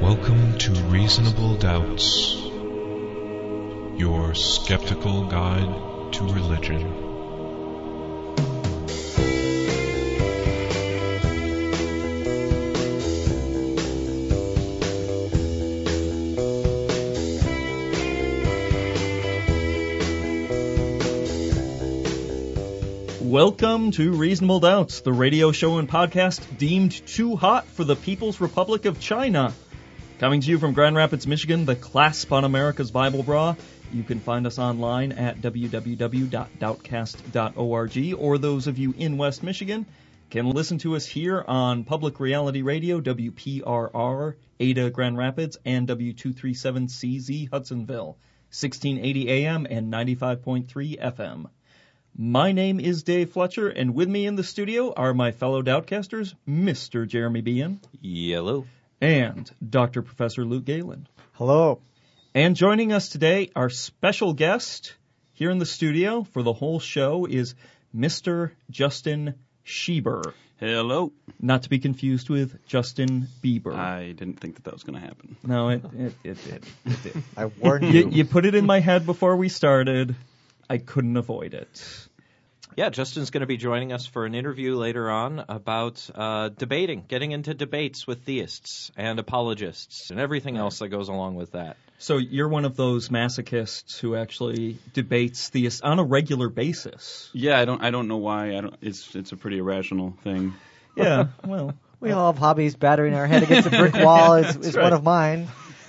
[0.00, 2.34] Welcome to Reasonable Doubts,
[3.98, 7.06] your skeptical guide to religion.
[23.22, 28.42] Welcome to Reasonable Doubts, the radio show and podcast deemed too hot for the People's
[28.42, 29.54] Republic of China.
[30.18, 33.54] Coming to you from Grand Rapids, Michigan, the clasp on America's Bible bra.
[33.92, 39.84] You can find us online at www.doubtcast.org, or those of you in West Michigan
[40.30, 47.50] can listen to us here on Public Reality Radio, WPRR, Ada Grand Rapids, and W237CZ
[47.50, 48.16] Hudsonville,
[48.48, 51.50] 1680 AM and 95.3 FM.
[52.16, 56.32] My name is Dave Fletcher, and with me in the studio are my fellow Doubtcasters,
[56.48, 57.06] Mr.
[57.06, 57.80] Jeremy Bean.
[58.00, 58.64] Yellow.
[59.00, 60.02] And Dr.
[60.02, 61.06] Professor Luke Galen.
[61.32, 61.80] Hello.
[62.34, 64.94] And joining us today, our special guest
[65.34, 67.54] here in the studio for the whole show is
[67.94, 68.52] Mr.
[68.70, 70.32] Justin Schieber.
[70.58, 71.12] Hello.
[71.38, 73.74] Not to be confused with Justin Bieber.
[73.74, 75.36] I didn't think that that was going to happen.
[75.42, 76.64] No, it, it, it did.
[76.86, 77.22] It did.
[77.36, 78.10] I warned you, you.
[78.10, 80.16] you put it in my head before we started.
[80.70, 82.08] I couldn't avoid it.
[82.76, 87.06] Yeah, Justin's going to be joining us for an interview later on about uh, debating,
[87.08, 91.78] getting into debates with theists and apologists and everything else that goes along with that.
[91.96, 97.30] So you're one of those masochists who actually debates theists on a regular basis.
[97.32, 97.82] Yeah, I don't.
[97.82, 98.54] I don't know why.
[98.54, 98.76] I don't.
[98.82, 100.52] It's it's a pretty irrational thing.
[100.94, 102.76] Yeah, well, we all have hobbies.
[102.76, 104.82] Battering our head against a brick wall is, is right.
[104.82, 105.48] one of mine.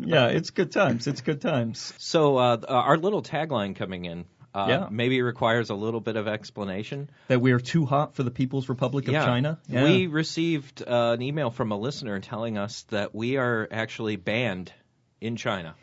[0.00, 1.06] yeah, it's good times.
[1.06, 1.94] It's good times.
[1.98, 4.24] So uh, our little tagline coming in.
[4.58, 4.88] Uh, Yeah.
[4.90, 7.10] Maybe it requires a little bit of explanation.
[7.28, 9.24] That we are too hot for the People's Republic of yeah.
[9.24, 9.58] China.
[9.68, 9.84] Yeah.
[9.84, 14.72] We received uh, an email from a listener telling us that we are actually banned
[15.20, 15.74] in China.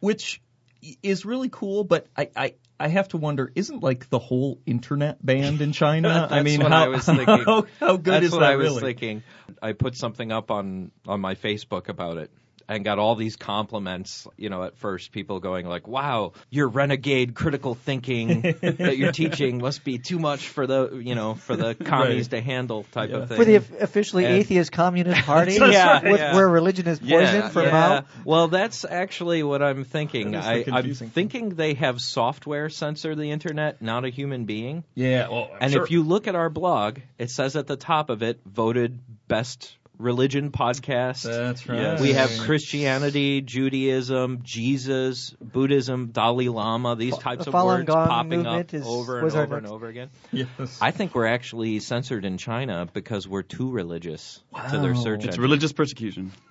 [0.00, 0.40] which
[1.02, 5.24] is really cool, but I, I I have to wonder, isn't like the whole internet
[5.24, 6.28] banned in China?
[6.30, 7.26] I mean, what how, I was thinking.
[7.46, 8.82] how, how good That's is what that I was really?
[8.82, 9.22] thinking.
[9.62, 12.30] I put something up on on my Facebook about it
[12.68, 14.26] and got all these compliments.
[14.36, 19.58] You know, at first people going like, "Wow, your renegade critical thinking that you're teaching
[19.58, 23.16] must be too much for the you know for the commies to handle" type Yeah.
[23.16, 23.36] of thing.
[23.38, 26.34] For the officially And- atheist communist party, Yeah, with, yeah.
[26.34, 27.70] where religion is poison yeah, for yeah.
[27.70, 28.04] Mao.
[28.24, 30.32] Well, that's actually what I'm thinking.
[30.32, 31.10] That is the I, I'm thing.
[31.10, 34.84] thinking they have software censor the internet, not a human being.
[34.94, 35.84] Yeah, well, And sure.
[35.84, 38.98] if you look at our blog, it says at the top of it, voted
[39.28, 41.22] best religion podcast.
[41.22, 41.80] that's right.
[41.80, 42.00] Yes.
[42.00, 48.46] we have Christianity, Judaism, Jesus, Buddhism, Dalai Lama, these types the of words Gong popping
[48.46, 50.10] up is- over and over and over again.
[50.32, 50.78] Yes.
[50.80, 55.26] I think we're actually censored in China because we're too religious to their search It's
[55.28, 55.42] engine.
[55.42, 56.32] religious persecution.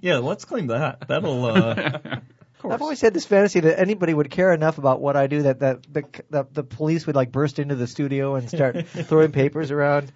[0.00, 1.06] yeah, let's claim that.
[1.08, 1.44] That'll.
[1.44, 2.22] Uh, of course.
[2.64, 5.60] I've always had this fantasy that anybody would care enough about what I do that,
[5.60, 9.70] that the, the the police would like burst into the studio and start throwing papers
[9.70, 10.12] around.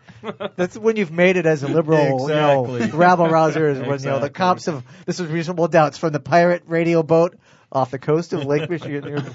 [0.57, 3.69] That's when you've made it as a liberal, you know, rabble rouser.
[3.69, 7.03] Is when you know the cops have this is reasonable doubts from the pirate radio
[7.03, 7.37] boat
[7.73, 9.25] off the coast of Lake Michigan.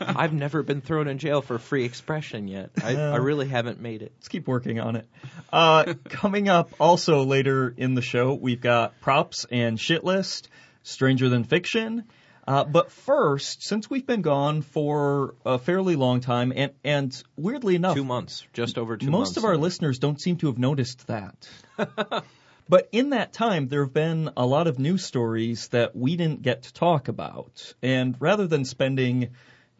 [0.00, 2.70] I've never been thrown in jail for free expression yet.
[2.82, 3.10] I, Yeah.
[3.10, 4.12] I really haven't made it.
[4.18, 5.08] Let's keep working on it.
[5.52, 10.48] Uh, coming up also later in the show, we've got props and shit list,
[10.84, 12.04] Stranger Than Fiction.
[12.46, 17.74] Uh, but first, since we've been gone for a fairly long time, and, and weirdly
[17.74, 19.30] enough, Two months, just over two most months.
[19.30, 21.48] Most of our listeners don't seem to have noticed that.
[22.68, 26.42] but in that time, there have been a lot of news stories that we didn't
[26.42, 27.74] get to talk about.
[27.82, 29.30] And rather than spending,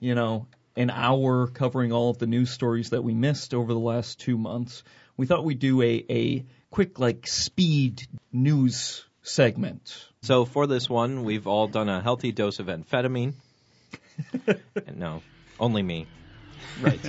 [0.01, 3.79] you know, an hour covering all of the news stories that we missed over the
[3.79, 4.83] last two months,
[5.17, 10.07] we thought we'd do a, a quick, like, speed news segment.
[10.23, 13.35] So for this one, we've all done a healthy dose of amphetamine.
[14.95, 15.23] no,
[15.59, 16.07] only me.
[16.81, 17.01] Right.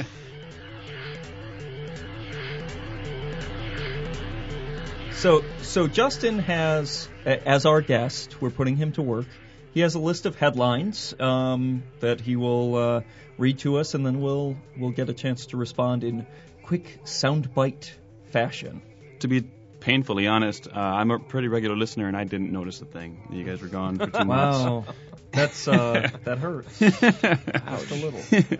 [5.12, 9.26] So, so Justin has, as our guest, we're putting him to work.
[9.74, 13.02] He has a list of headlines um, that he will uh,
[13.38, 16.28] read to us, and then we'll we'll get a chance to respond in
[16.64, 17.92] quick soundbite
[18.32, 18.82] fashion.
[19.20, 19.44] to be
[19.88, 23.26] painfully honest, uh, I'm a pretty regular listener, and I didn't notice a thing.
[23.32, 24.60] You guys were gone for two months.
[24.60, 24.86] Wow,
[25.32, 28.20] that's uh, that hurts just a little.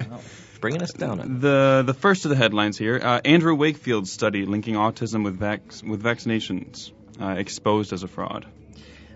[0.10, 0.22] Wow.
[0.62, 1.42] Bringing us down.
[1.42, 5.84] The the first of the headlines here: uh, Andrew Wakefield's study linking autism with vac-
[5.86, 8.46] with vaccinations uh, exposed as a fraud.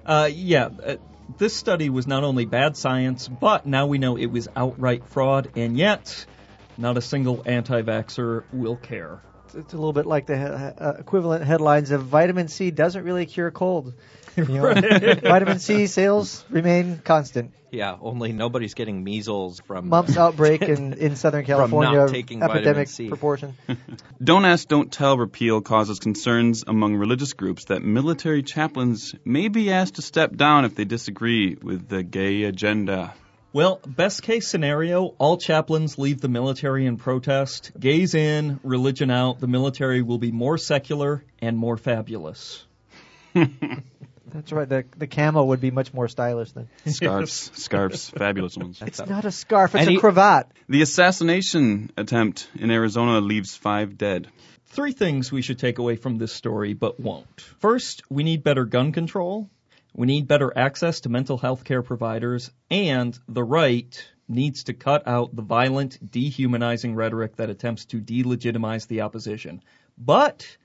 [0.06, 0.96] Uh, yeah, uh,
[1.38, 5.50] this study was not only bad science, but now we know it was outright fraud,
[5.56, 6.26] and yet
[6.78, 9.22] not a single anti-vaxxer will care.
[9.56, 13.52] It's a little bit like the uh, equivalent headlines of vitamin C doesn't really cure
[13.52, 13.94] cold.
[14.38, 17.52] You know, vitamin C sales remain constant.
[17.72, 22.40] Yeah, only nobody's getting measles from Mumps outbreak in, in Southern From California, not taking
[22.40, 23.08] vitamin epidemic C.
[23.08, 23.56] proportion.
[24.24, 29.72] Don't Ask, Don't Tell repeal causes concerns among religious groups that military chaplains may be
[29.72, 33.14] asked to step down if they disagree with the gay agenda.
[33.54, 37.72] Well, best case scenario, all chaplains leave the military in protest.
[37.78, 39.40] Gays in, religion out.
[39.42, 42.64] The military will be more secular and more fabulous.
[43.34, 44.70] That's right.
[44.70, 46.70] The the camo would be much more stylish than.
[46.86, 48.82] Scarves, scarves, fabulous ones.
[48.82, 49.76] It's not a scarf.
[49.76, 50.50] It's And a he- cravat.
[50.70, 54.30] The assassination attempt in Arizona leaves five dead.
[54.68, 57.42] Three things we should take away from this story, but won't.
[57.60, 59.50] First, we need better gun control.
[59.94, 62.52] We need better access to mental health care providers.
[62.70, 68.88] And the right needs to cut out the violent, dehumanizing rhetoric that attempts to delegitimize
[68.88, 69.62] the opposition.
[69.98, 70.58] But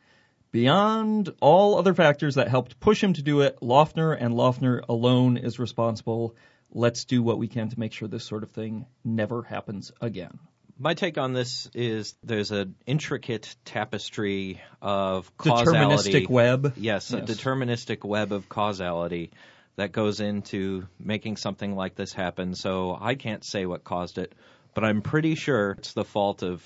[0.52, 5.37] beyond all other factors that helped push him to do it, Loughner and Loughner alone
[5.37, 6.37] is responsible.
[6.70, 10.38] Let's do what we can to make sure this sort of thing never happens again.
[10.78, 16.12] My take on this is there's an intricate tapestry of causality.
[16.12, 16.75] Deterministic web.
[16.76, 19.31] Yes, a deterministic web of causality
[19.76, 22.55] that goes into making something like this happen.
[22.55, 24.34] So I can't say what caused it,
[24.75, 26.62] but I'm pretty sure it's the fault of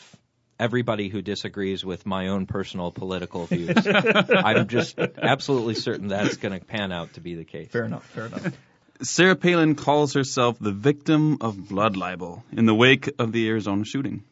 [0.59, 3.77] everybody who disagrees with my own personal political views.
[3.87, 7.69] I'm just absolutely certain that's going to pan out to be the case.
[7.71, 8.53] Fair enough, fair enough.
[9.03, 13.85] Sarah Palin calls herself the victim of blood libel in the wake of the Arizona
[13.85, 14.25] shooting.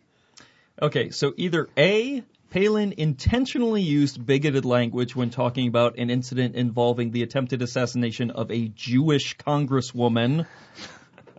[0.81, 7.11] Okay, so either A, Palin intentionally used bigoted language when talking about an incident involving
[7.11, 10.47] the attempted assassination of a Jewish congresswoman,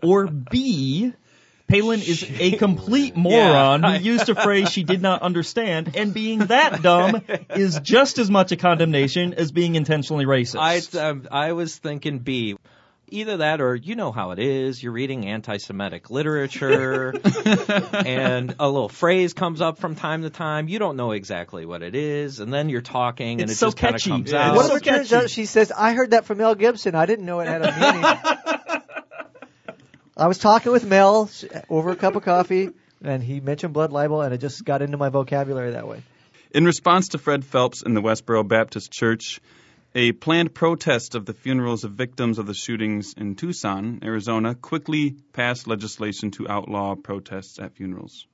[0.04, 1.14] or B,
[1.68, 3.98] Palin is a complete moron Yeah.
[3.98, 7.22] who used a phrase she did not understand, and being that dumb
[7.56, 10.96] is just as much a condemnation as being intentionally racist.
[10.98, 12.58] I um, I was thinking B.
[13.12, 14.82] Either that or you know how it is.
[14.82, 17.14] You're reading anti-Semitic literature,
[17.94, 20.68] and a little phrase comes up from time to time.
[20.68, 23.68] You don't know exactly what it is, and then you're talking, and It's it so
[23.68, 24.10] just kind of catchy.
[24.12, 24.50] comes Yeah.
[24.52, 24.56] out.
[24.56, 26.96] What so it turns out she says, "I heard that from Mel Gibson.
[26.96, 28.82] I didn't know it had a meaning."
[30.18, 31.30] I was talking with Mel
[31.70, 32.70] over a cup of coffee,
[33.04, 36.02] and he mentioned blood libel, and it just got into my vocabulary that way.
[36.52, 39.40] In response to Fred Phelps in the Westboro Baptist Church,
[39.96, 45.16] a planned protest of the funerals of victims of the shootings in Tucson, Arizona, quickly
[45.34, 48.28] passed legislation to outlaw protests at funerals.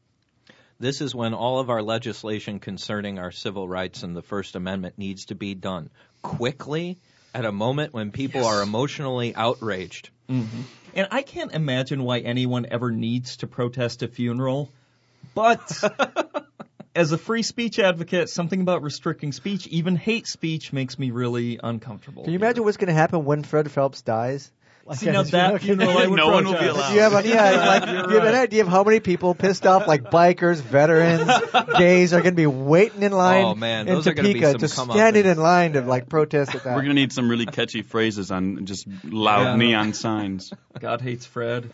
[0.79, 4.97] This is when all of our legislation concerning our civil rights and the First Amendment
[4.97, 5.89] needs to be done
[6.21, 6.97] quickly
[7.33, 10.09] at a moment when people are emotionally outraged.
[10.29, 10.61] Mm-hmm.
[10.95, 14.69] And I can't imagine why anyone ever needs to protest a funeral,
[15.33, 15.61] but
[16.95, 21.59] as a free speech advocate, something about restricting speech, even hate speech, makes me really
[21.61, 22.23] uncomfortable.
[22.23, 24.51] Can you imagine what's going to happen when Fred Phelps dies?
[24.87, 26.77] Like See, now that funeral I would No one will be protest.
[26.77, 26.89] allowed.
[26.89, 29.33] Do you have an, yeah, like, do you have an idea of how many people
[29.33, 31.27] pissed off, like bikers, veterans,
[31.77, 34.35] gays, are going to be waiting in line Oh, man, in those are gonna be
[34.41, 36.75] Topeka, some just standing in line to like protest at that?
[36.75, 39.55] We're going to need some really catchy phrases on just loud Yeah.
[39.55, 40.53] neon signs.
[40.79, 41.71] God hates Fred.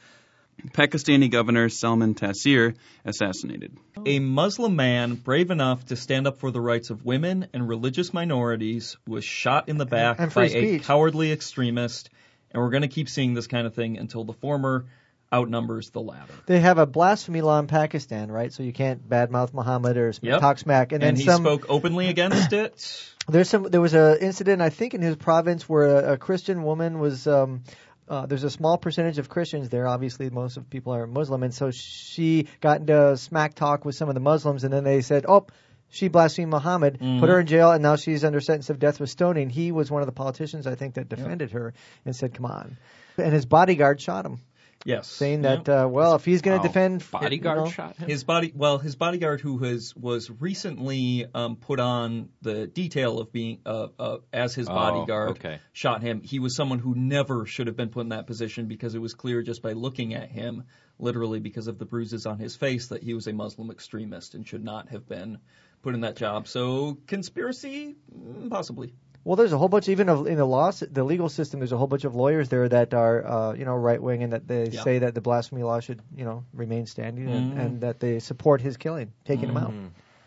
[0.70, 2.76] Pakistani Governor Salman Taseer
[3.06, 3.76] assassinated.
[4.06, 8.14] A Muslim man brave enough to stand up for the rights of women and religious
[8.14, 12.10] minorities was shot in the back And by free a cowardly extremist,
[12.52, 14.86] and we're going to keep seeing this kind of thing until the former
[15.34, 16.34] outnumbers the latter.
[16.46, 18.52] They have a blasphemy law in Pakistan, right?
[18.52, 20.42] So you can't badmouth Muhammad or sm- Yep.
[20.42, 20.92] talk smack.
[20.92, 21.42] And then And he some.
[21.44, 23.14] spoke openly against it.
[23.30, 23.64] There's some.
[23.64, 27.28] There was a incident, I think, in his province where a, a Christian woman was.
[27.28, 27.64] Um,
[28.12, 29.88] uh, there's a small percentage of Christians there.
[29.88, 34.10] Obviously, most of people are Muslim, and so she got into smack talk with some
[34.10, 35.48] of the Muslims, and then they said, "Oh,
[35.90, 39.10] she blasphemed Muhammad, put her in jail, and now she's under sentence of death with
[39.10, 42.48] stoning." He was one of the politicians, I think, that defended her and said, "Come
[42.48, 42.76] on,"
[43.18, 44.42] and his bodyguard shot him,
[44.86, 45.08] Yes.
[45.08, 45.66] saying Yep.
[45.66, 48.10] that, uh, well, if he's going to defend Bodyguard you know, shot him.
[48.10, 53.32] His body, well, his bodyguard, who has was recently um, put on the detail of
[53.32, 55.60] being uh, uh, as his Oh, bodyguard, okay.
[55.74, 56.22] shot him.
[56.22, 59.14] He was someone who never should have been put in that position because it was
[59.14, 60.64] clear just by looking at him,
[61.00, 64.48] literally because of the bruises on his face, that he was a Muslim extremist and
[64.48, 65.38] should not have been
[65.84, 66.48] put in that job.
[66.48, 68.94] So conspiracy, Mm, possibly.
[69.24, 71.78] Well, there's a whole bunch, even of, in the law, the legal system, there's a
[71.78, 74.70] whole bunch of lawyers there that are, uh, you know, right wing, and that they
[74.70, 74.82] Yeah.
[74.82, 77.58] say that the blasphemy law should, you know, remain standing, and, Mhm.
[77.58, 79.74] and that they support his killing, taking him out.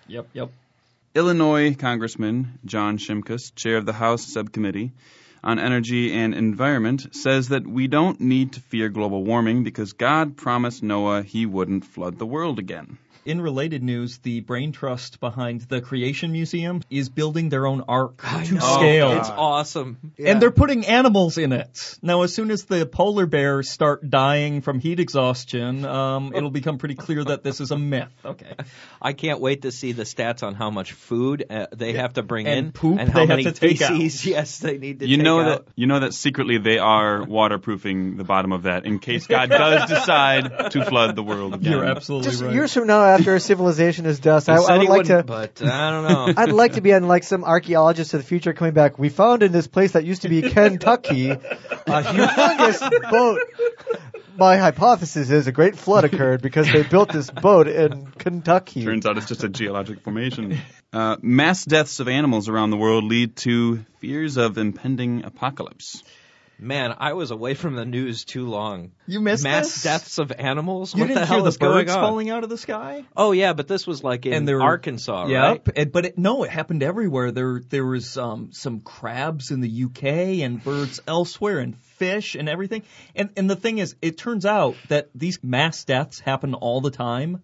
[0.06, 0.50] Yep, yep.
[1.16, 4.92] Illinois Congressman John Shimkus, chair of the House Subcommittee
[5.42, 10.36] on Energy and Environment, says that we don't need to fear global warming because God
[10.36, 12.98] promised Noah he wouldn't flood the world again.
[13.26, 18.18] In related news, the brain trust behind the Creation Museum is building their own ark
[18.18, 19.12] to Oh, scale.
[19.12, 20.12] It's awesome.
[20.18, 21.96] And they're putting animals in it.
[22.02, 26.76] Now, as soon as the polar bears start dying from heat exhaustion, um, it'll become
[26.76, 28.08] pretty clear that this is a myth.
[28.24, 28.52] Okay.
[29.00, 32.22] I can't wait to see the stats on how much food uh, they have to
[32.22, 33.92] bring And in poop and how they have many to take out.
[33.96, 34.26] feces.
[34.34, 35.06] Yes, they need to.
[35.08, 35.66] You take know out.
[35.66, 39.48] that you know that secretly they are waterproofing the bottom of that in case God
[39.48, 41.72] does decide to flood the world again.
[41.72, 42.52] You're absolutely Just right.
[42.52, 45.22] years from now, after civilization is dust, I, I would like to.
[45.22, 46.34] but uh, I don't know.
[46.42, 48.98] I'd like to be on like some archaeologist of the future coming back.
[48.98, 51.38] We found in this place that used to be Kentucky a
[51.86, 53.40] humongous boat.
[54.36, 58.84] My hypothesis is a great flood occurred because they built this boat in Kentucky.
[58.84, 60.58] Turns out it's just a geologic formation.
[60.92, 66.02] Uh, mass deaths of animals around the world lead to fears of impending apocalypse.
[66.58, 68.92] Man, I was away from the news too long.
[69.06, 69.82] You missed Mass this?
[69.82, 70.94] deaths of animals.
[70.94, 72.10] You what didn't the hell hear is the birds going on?
[72.10, 73.04] falling out of the sky?
[73.16, 75.42] Oh yeah, but this was like in And there Arkansas, Yep.
[75.42, 75.76] right?
[75.78, 77.32] And- but it, no, it happened everywhere.
[77.32, 80.04] There, there was um, some crabs in the UK
[80.44, 82.82] and birds elsewhere, and fish and everything.
[83.16, 86.90] And and the thing is, it turns out that these mass deaths happen all the
[86.90, 87.42] time,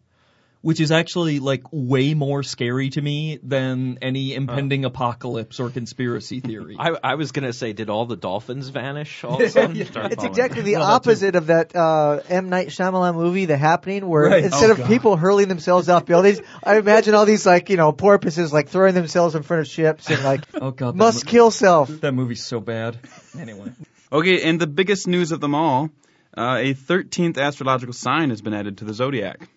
[0.63, 6.41] which is actually like way more scary to me than any impending apocalypse or conspiracy
[6.49, 6.77] theory.
[6.79, 9.85] I, I was gonna say, did all the dolphins vanish all of a sudden?
[9.87, 11.11] Start It's exactly the Well, that too.
[11.11, 14.45] opposite of that uh, M Night Shyamalan movie, The Happening, where Right.
[14.45, 14.87] instead Oh, of God.
[14.87, 18.95] people hurling themselves off buildings, I imagine all these like you know porpoises like throwing
[18.95, 21.89] themselves in front of ships and like oh God, must mo- kill self.
[22.01, 22.99] that movie's so bad.
[23.39, 23.73] Anyway.
[24.13, 25.89] Okay, and the biggest news of them all,
[26.37, 29.49] uh, a 13th astrological sign has been added to the zodiac.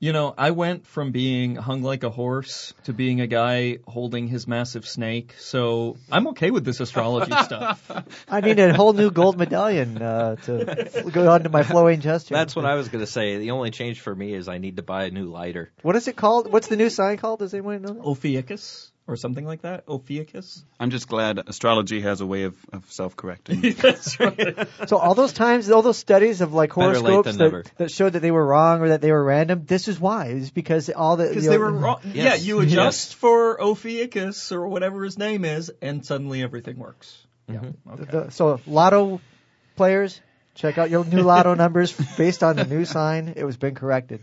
[0.00, 4.28] You know, I went from being hung like a horse to being a guy holding
[4.28, 7.90] his massive snake, so I'm okay with this astrology stuff.
[8.28, 12.28] I need a whole new gold medallion uh, to go onto my flowing chest.
[12.28, 13.38] That's what I was gonna say.
[13.38, 15.72] The only change for me is I need to buy a new lighter.
[15.82, 16.52] What is it called?
[16.52, 17.40] What's the new sign called?
[17.40, 17.94] Does anyone know?
[17.94, 18.04] that?
[18.04, 19.84] Ophiuchus or something like that.
[19.88, 20.62] Ophiuchus.
[20.78, 23.60] I'm just glad astrology has a way of, of self-correcting.
[23.80, 24.68] That's right.
[24.86, 28.20] So all those times, all those studies of like Better horoscopes that, that showed that
[28.20, 29.64] they were wrong or that they were random.
[29.66, 30.26] This is why.
[30.26, 32.00] It's because all the Because they know, were wrong.
[32.04, 32.14] Yes.
[32.14, 33.12] Yeah, you adjust Yes.
[33.14, 37.16] for Ophiuchus or whatever his name is, and suddenly everything works.
[37.48, 37.56] Yeah.
[37.56, 37.90] Mm-hmm.
[37.90, 38.04] Okay.
[38.10, 39.22] The, so lotto
[39.76, 40.20] players,
[40.54, 43.32] check out your new lotto numbers based on the new sign.
[43.36, 44.20] It was been corrected.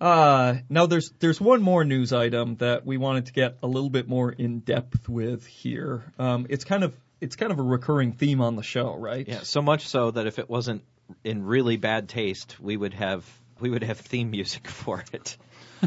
[0.00, 3.90] Uh, now there's there's one more news item that we wanted to get a little
[3.90, 6.02] bit more in depth with here.
[6.18, 9.26] Um, it's kind of it's kind of a recurring theme on the show, right?
[9.26, 10.82] Yeah, so much so that if it wasn't
[11.22, 13.24] in really bad taste, we would have
[13.60, 15.36] we would have theme music for it.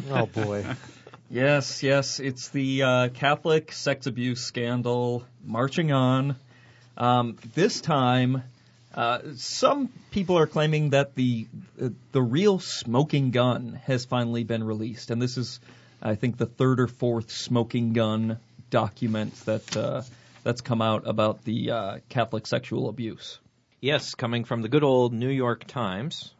[0.09, 0.65] Oh boy.
[1.29, 6.37] Yes, yes, it's the uh, Catholic sex abuse scandal marching on.
[6.95, 8.43] Um, this time,
[8.97, 11.47] uh, some people are claiming that the
[11.79, 15.59] uh, the real smoking gun has finally been released, and this is,
[16.01, 18.39] I think, the third or fourth smoking gun
[18.71, 20.01] document that uh,
[20.43, 23.37] that's come out about the uh, Catholic sexual abuse.
[23.81, 26.33] Yes, coming from the good old New York Times,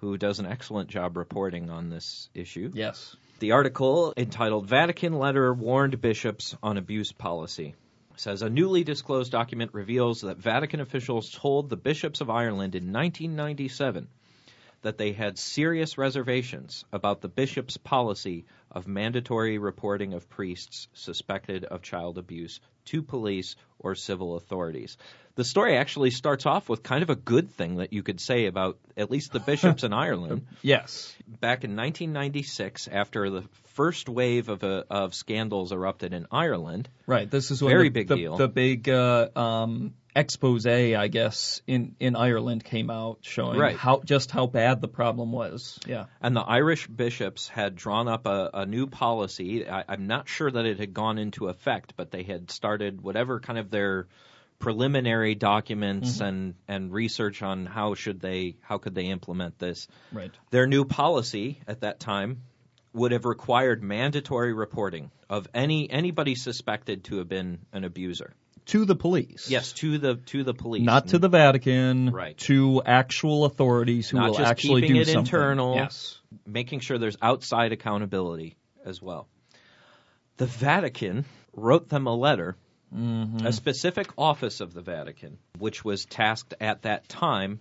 [0.00, 2.72] who does an excellent job reporting on this issue.
[2.74, 3.14] Yes.
[3.38, 7.76] The article entitled Vatican Letter Warned Bishops on Abuse Policy
[8.20, 12.92] says a newly disclosed document reveals that Vatican officials told the bishops of Ireland in
[12.92, 14.08] 1997
[14.82, 21.64] that they had serious reservations about the bishop's policy of mandatory reporting of priests suspected
[21.64, 24.96] of child abuse to police or civil authorities.
[25.34, 28.46] The story actually starts off with kind of a good thing that you could say
[28.46, 31.14] about at least the bishops in Ireland Yes.
[31.26, 33.42] back in 1996, after the
[33.74, 37.30] first wave of, uh, of scandals erupted in Ireland, Right.
[37.30, 38.36] This is Very the, big the, deal.
[38.36, 43.76] the big uh, um, expose, I guess, in in Ireland came out showing Right.
[43.76, 45.78] how just how bad the problem was.
[45.86, 46.06] Yeah.
[46.20, 49.68] and the Irish bishops had drawn up a, a new policy.
[49.68, 53.40] I, I'm not sure that it had gone into effect, but they had started whatever
[53.40, 54.06] kind of their
[54.60, 56.24] preliminary documents mm-hmm.
[56.24, 59.88] and, and research on how should they how could they implement this.
[60.12, 60.30] Right.
[60.50, 62.42] Their new policy at that time
[62.92, 68.34] would have required mandatory reporting of any anybody suspected to have been an abuser.
[68.70, 69.48] To the police.
[69.50, 72.10] Yes, to the to the police, Not to the Vatican.
[72.10, 72.36] Right.
[72.38, 75.20] To actual authorities who Not will just actually keeping do it something.
[75.20, 75.74] internal.
[75.76, 76.16] Yes.
[76.46, 79.26] making sure there's outside accountability as well.
[80.36, 81.24] The Vatican
[81.54, 82.56] wrote them a letter,
[82.94, 83.44] Mm.
[83.44, 87.60] a specific office of the Vatican, which was tasked at that time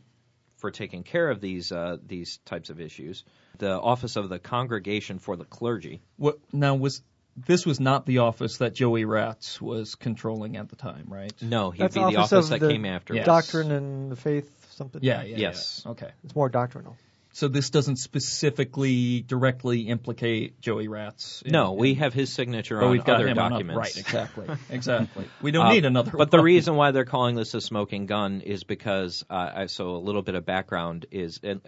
[0.58, 3.24] for taking care of these uh, these types of issues.
[3.60, 6.02] The office of the Congregation for the Clergy.
[6.18, 7.02] What now was
[7.46, 11.34] this was not the office that Joey Ratz was controlling at the time, right?
[11.42, 13.14] No, he'd That's be the office office of that the came after.
[13.14, 13.26] Yes.
[13.26, 15.02] Doctrine and the faith, something.
[15.04, 15.24] Yeah.
[15.24, 15.38] Yeah.
[15.38, 15.84] Yes.
[15.86, 15.92] yeah.
[15.92, 16.10] Okay.
[16.24, 16.98] It's more doctrinal.
[17.32, 21.42] So this doesn't specifically directly implicate Joey Ratz.
[21.44, 23.76] in- No, we in- have his signature but on we've got other him on documents.
[23.76, 25.26] a, right, exactly, exactly.
[25.42, 26.12] We don't Uh, need another.
[26.12, 29.96] But the reason why they're calling this a smoking gun is because, uh, I- so
[29.96, 31.62] a little bit of background is, in,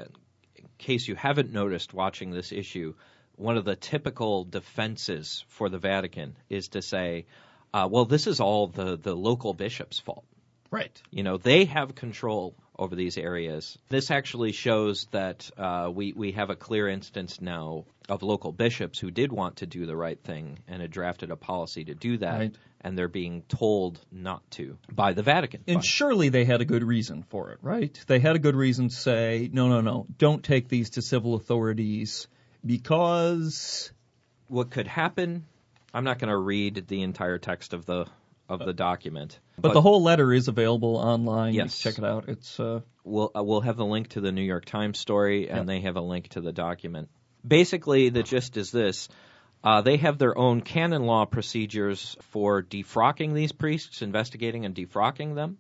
[0.56, 2.96] in case you haven't noticed watching this issue,
[3.36, 7.26] one of the typical defenses for the Vatican is to say,
[7.74, 10.26] uh, well, this is all the, the local bishop's fault.
[10.72, 13.78] right, You know, they have control over these areas.
[13.90, 18.98] This actually shows that uh, we we have a clear instance now of local bishops
[18.98, 22.18] who did want to do the right thing and had drafted a policy to do
[22.18, 22.56] that, Right.
[22.82, 25.62] and they're being told not to by the Vatican.
[25.68, 27.98] and surely they had a good reason for it, right?
[28.08, 31.36] They had a good reason to say, no, no, no, don't take these to civil
[31.36, 32.28] authorities
[32.66, 33.92] because
[34.48, 35.46] what could happen?
[35.94, 38.06] I'm not going to read the entire text of the
[38.50, 41.54] of the document, But, the whole letter is available online.
[41.54, 41.80] Yes.
[41.80, 42.26] check it out.
[42.28, 45.70] It's uh, we'll uh, we'll have the link to the New York Times story, and
[45.70, 47.10] they have a link to the document.
[47.48, 49.08] Basically, the gist is this:
[49.64, 55.36] uh, they have their own canon law procedures for defrocking these priests, investigating and defrocking
[55.36, 55.58] them.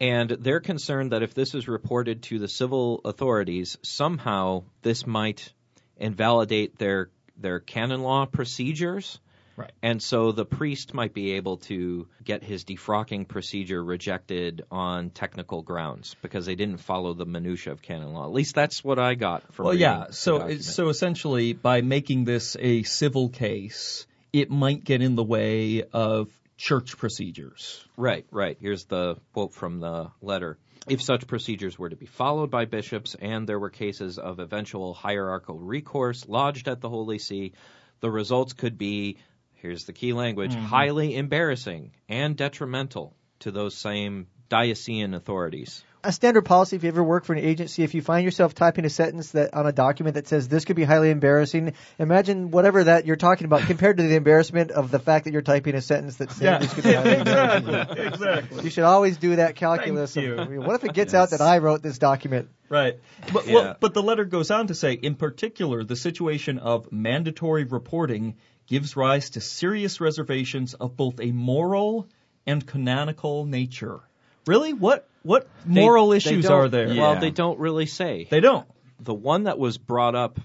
[0.00, 5.52] And they're concerned that if this is reported to the civil authorities, somehow this might
[6.00, 9.18] invalidate their their canon law procedures.
[9.56, 9.72] Right.
[9.82, 15.60] And so the priest might be able to get his defrocking procedure rejected on technical
[15.60, 18.24] grounds because they didn't follow the minutia of canon law.
[18.24, 20.06] At least that's what I got from well, yeah.
[20.10, 25.82] So so essentially, by making this a civil case, it might get in the way
[25.92, 27.84] of church procedures.
[27.96, 28.56] Right, right.
[28.60, 30.56] Here's the quote from the letter.
[30.88, 34.94] If such procedures were to be followed by bishops and there were cases of eventual
[34.94, 37.52] hierarchical recourse lodged at the Holy See,
[38.00, 39.18] the results could be,
[39.54, 40.64] here's the key language, mm-hmm.
[40.64, 45.84] highly embarrassing and detrimental to those same diocesan authorities.
[46.02, 48.84] A standard policy if you ever work for an agency if you find yourself typing
[48.84, 52.84] a sentence that on a document that says this could be highly embarrassing imagine whatever
[52.84, 55.82] that you're talking about compared to the embarrassment of the fact that you're typing a
[55.82, 58.64] sentence that says this could be highly embarrassing exactly.
[58.64, 60.62] you should always do that calculus Thank of, you.
[60.62, 63.00] I what if it gets out that i wrote this document Right.
[63.32, 63.54] But, Yeah.
[63.54, 68.36] well, but the letter goes on to say, in particular, the situation of mandatory reporting
[68.68, 72.06] gives rise to serious reservations of both a moral
[72.46, 73.98] and canonical nature.
[74.46, 74.72] Really?
[74.72, 76.88] What what They- moral they issues don't- are there?
[76.88, 78.26] Well, they don't really say.
[78.30, 78.66] They don't.
[79.02, 80.38] the one that was brought up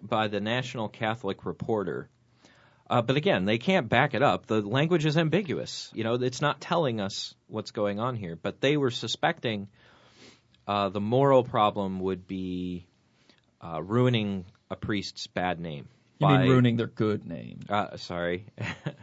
[0.00, 2.08] by the National Catholic Reporter.
[2.88, 4.46] Uh, but again, they can't back it up.
[4.46, 5.90] The language is ambiguous.
[5.92, 8.36] You know, it's not telling us what's going on here.
[8.40, 9.66] But they were suspecting
[10.68, 12.86] uh, the moral problem would be
[13.60, 15.88] uh, ruining a priest's bad name.
[16.20, 17.60] You by, mean ruining their good name?
[17.68, 18.46] Uh, sorry,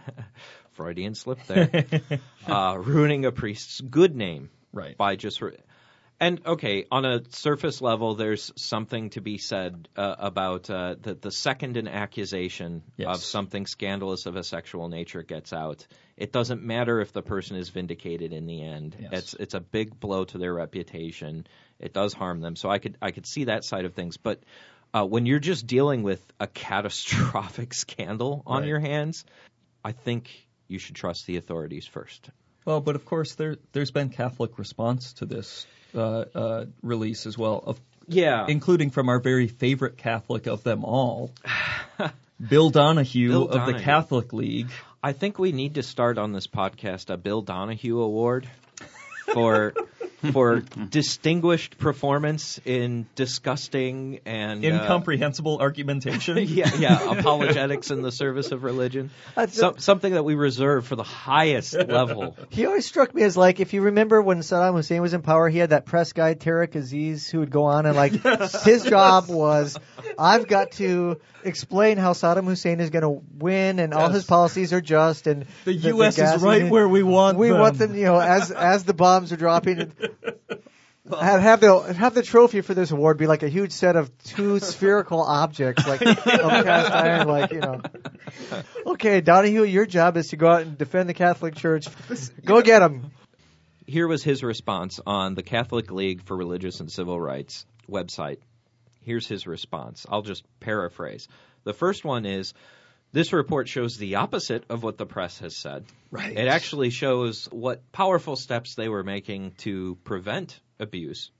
[0.71, 1.85] Freudian slip there.
[2.47, 4.97] uh, ruining a priest's good name Right.
[4.97, 5.57] by just re-
[6.19, 11.13] and okay on a surface level there's something to be said uh, about uh, the,
[11.15, 13.15] the second an accusation Yes.
[13.15, 15.85] of something scandalous of a sexual nature gets out
[16.17, 19.11] it doesn't matter if the person is vindicated in the end Yes.
[19.13, 21.45] it's it's a big blow to their reputation
[21.79, 24.41] it does harm them so i could i could see that side of things but
[24.95, 28.67] uh, when you're just dealing with a catastrophic scandal on Right.
[28.69, 29.25] your hands
[29.83, 30.29] i think
[30.67, 32.29] you should trust the authorities first
[32.65, 37.37] Well, but of course there there's been Catholic response to this uh, uh, release as
[37.37, 41.31] well, of, yeah including from our very favorite Catholic of them all,
[42.49, 44.69] Bill Donohue Bill of the Catholic League.
[45.01, 48.47] I think we need to start on this podcast a Bill Donohue Award
[49.33, 49.73] for
[50.31, 50.59] for
[50.89, 56.37] distinguished performance in disgusting and uh, Incomprehensible argumentation.
[56.41, 59.09] yeah, yeah, apologetics in the service of religion.
[59.35, 62.35] That's- Some, something that we reserve for the highest level.
[62.49, 65.49] He always struck me as like if you remember when Saddam Hussein was in power,
[65.49, 68.13] he had that press guy Tariq Aziz who would go on and like
[68.63, 69.77] his job was
[70.17, 74.71] I've got to explain how Saddam Hussein is going to win and all his policies
[74.73, 76.17] are just and The U.S.
[76.17, 77.59] is right where we want we them.
[77.59, 79.91] want them you know as as the bombs are dropping.
[81.19, 84.09] Have, have the have the trophy for this award be like a huge set of
[84.19, 87.81] two spherical objects like of cast iron like you know
[88.87, 91.87] okay Donohue your job is to go out and defend the Catholic Church
[92.45, 93.11] go get them
[93.85, 98.37] Here was his response on the Catholic League for Religious and Civil Rights website.
[99.01, 100.05] Here's his response.
[100.07, 101.27] I'll just paraphrase.
[101.65, 102.53] The first one is
[103.13, 105.85] this report shows the opposite of what the press has said.
[106.11, 106.35] Right.
[106.37, 111.31] It actually shows what powerful steps they were making to prevent abuse.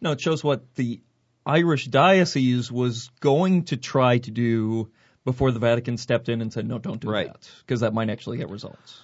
[0.00, 1.00] No, it shows what the
[1.46, 4.90] Irish diocese was going to try to do
[5.24, 7.26] before the Vatican stepped in and said, no, don't do Right.
[7.26, 8.98] that, because that might actually get results.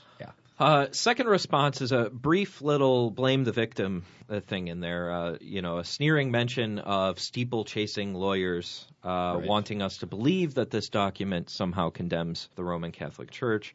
[0.59, 5.13] Uh, second response is a brief little blame the victim uh, thing in there.
[5.13, 10.71] Uh, you know, a sneering mention of steeple-chasing lawyers uh, wanting us to believe that
[10.71, 13.75] this document somehow condemns the Roman Catholic Church.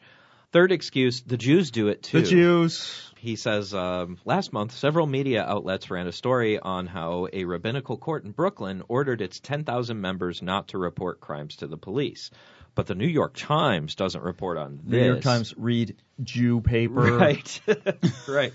[0.52, 2.22] Third excuse, the Jews do it too.
[2.22, 3.12] The Jews.
[3.18, 7.96] He says um, last month, several media outlets ran a story on how a rabbinical
[7.96, 12.32] court in Brooklyn ordered its 10,000 members not to report crimes to the police.
[12.74, 15.02] But the New York Times doesn't report on this.
[15.02, 16.94] New York Times read Jew paper.
[17.18, 17.62] Right.
[18.28, 18.54] right.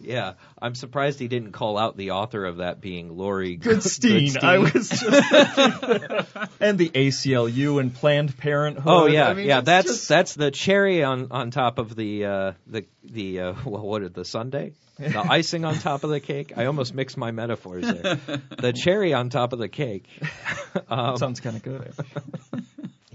[0.00, 0.34] Yeah.
[0.60, 4.32] I'm surprised he didn't call out the author of that being Laurie Goodstein.
[4.32, 4.44] Goodstein.
[4.44, 5.02] I was just
[6.60, 8.84] and the ACLU and Planned Parenthood.
[8.86, 9.60] Oh yeah, I mean, yeah.
[9.60, 13.82] That's just- that's the cherry on on top of the uh, the the uh, well,
[13.86, 14.72] what is the sundae?
[14.98, 16.52] The icing on top of the cake.
[16.56, 18.16] I almost mixed my metaphors there.
[18.58, 20.06] The cherry on top of the cake.
[20.88, 21.92] Um, sounds kind of good.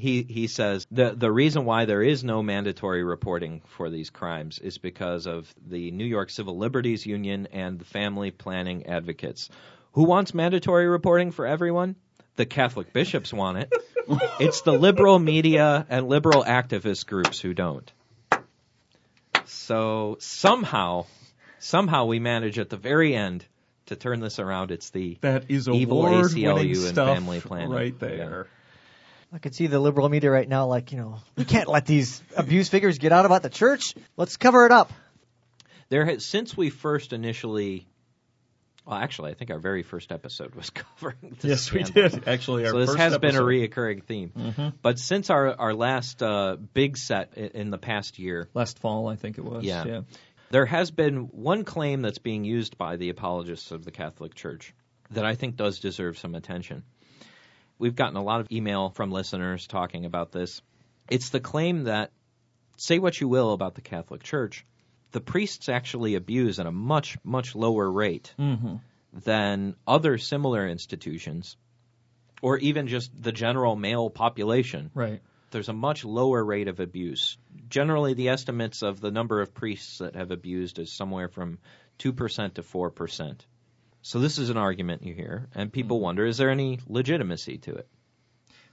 [0.03, 4.59] He he says the the reason why there is no mandatory reporting for these crimes
[4.59, 9.49] is because of the New York Civil Liberties Union and the family planning advocates.
[9.93, 11.95] Who wants mandatory reporting for everyone?
[12.35, 13.71] The Catholic bishops want it.
[14.41, 17.89] it's the liberal media and liberal activist groups who don't.
[19.45, 21.05] So somehow
[21.59, 23.45] somehow we manage at the very end
[23.85, 24.71] to turn this around.
[24.71, 27.69] It's the That is Evil ACLU and stuff family planning.
[27.69, 28.47] right there.
[29.33, 32.21] I could see the liberal media right now, like, you know, we can't let these
[32.37, 33.95] abuse figures get out about the church.
[34.15, 34.93] Let's cover it up.
[35.89, 37.87] There has since we first initially,
[38.85, 40.69] well, actually, I think our very first episode was
[40.99, 41.35] covering.
[41.41, 42.27] This Yes, we did.
[42.27, 44.73] Actually, our So this first has been a reoccurring theme.
[44.83, 49.15] But since our our last uh, big set in the past year, last fall, I
[49.15, 49.63] think it was.
[49.63, 49.83] Yeah.
[49.85, 50.01] yeah.
[50.51, 54.75] there has been one claim that's being used by the apologists of the Catholic Church
[55.09, 56.83] that I think does deserve some attention.
[57.83, 60.61] We've gotten a lot of email from listeners talking about this.
[61.09, 62.11] It's the claim that,
[62.77, 64.65] say what you will about the Catholic Church,
[65.11, 68.75] the priests actually abuse at a much, much lower rate Mm-hmm.
[69.25, 71.57] than other similar institutions,
[72.41, 75.19] or even just the general male population Right.
[75.51, 77.37] there's a much lower rate of abuse.
[77.67, 81.59] Generally, the estimates of the number of priests that have abused is somewhere from
[81.99, 83.39] 2% to 4%.
[84.05, 87.75] So this is an argument you hear, and people wonder, is there any legitimacy to
[87.75, 87.87] it?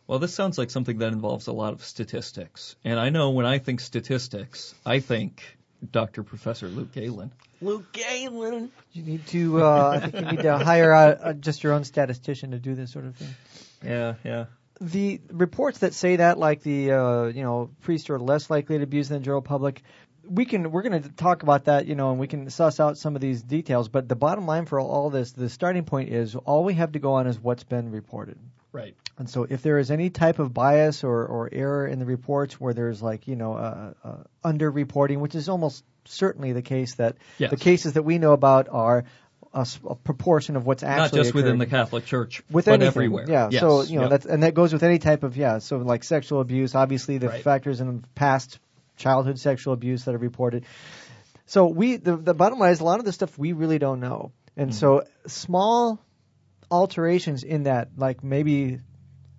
[0.09, 2.75] Well, this sounds like something that involves a lot of statistics.
[2.85, 5.57] And I know when I think statistics, I think
[5.93, 6.25] Dr.
[6.25, 7.31] Professor Luke Galen.
[7.63, 8.73] Luke Galen.
[8.93, 11.85] You need to, uh, I think you need to hire uh, uh, just your own
[11.85, 13.35] statistician to do this sort of thing.
[13.85, 14.47] Yeah, yeah.
[14.81, 18.83] the reports that say that, like the uh, you know priests are less likely to
[18.83, 19.83] abuse than the general public,
[20.31, 22.97] we can we're going to talk about that, you know, and we can suss out
[22.97, 23.89] some of these details.
[23.89, 26.99] But the bottom line for all this, the starting point is all we have to
[27.01, 28.39] go on is what's been reported.
[28.73, 28.95] Right.
[29.19, 32.61] And so, if there is any type of bias or, or error in the reports
[32.61, 37.17] where there's like you know uh, uh, underreporting, which is almost certainly the case that
[37.39, 37.51] Yes.
[37.51, 39.05] the cases that we know about are
[39.53, 39.67] a
[40.05, 42.87] proportion of what's actually Not just within the Catholic Church, with but anything.
[42.87, 43.25] everywhere.
[43.29, 43.49] Yeah.
[43.51, 43.61] Yes.
[43.61, 44.11] So you know Yep.
[44.11, 45.59] that's and that goes with any type of yeah.
[45.59, 47.43] So like sexual abuse, obviously the Right.
[47.43, 48.61] factors in past
[49.01, 50.65] childhood sexual abuse that are reported.
[51.47, 53.99] So we the the bottom line is a lot of the stuff we really don't
[53.99, 55.99] know, and so small
[56.71, 58.79] alterations in that, like maybe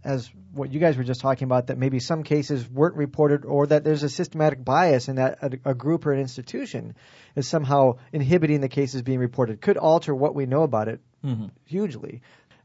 [0.04, 3.68] as what you guys were just talking about, that maybe some cases weren't reported, or
[3.68, 6.96] that there's a systematic bias in that a, a group or an institution
[7.36, 11.52] is somehow inhibiting the cases being reported, could alter what we know about it Mhm.
[11.66, 12.22] hugely.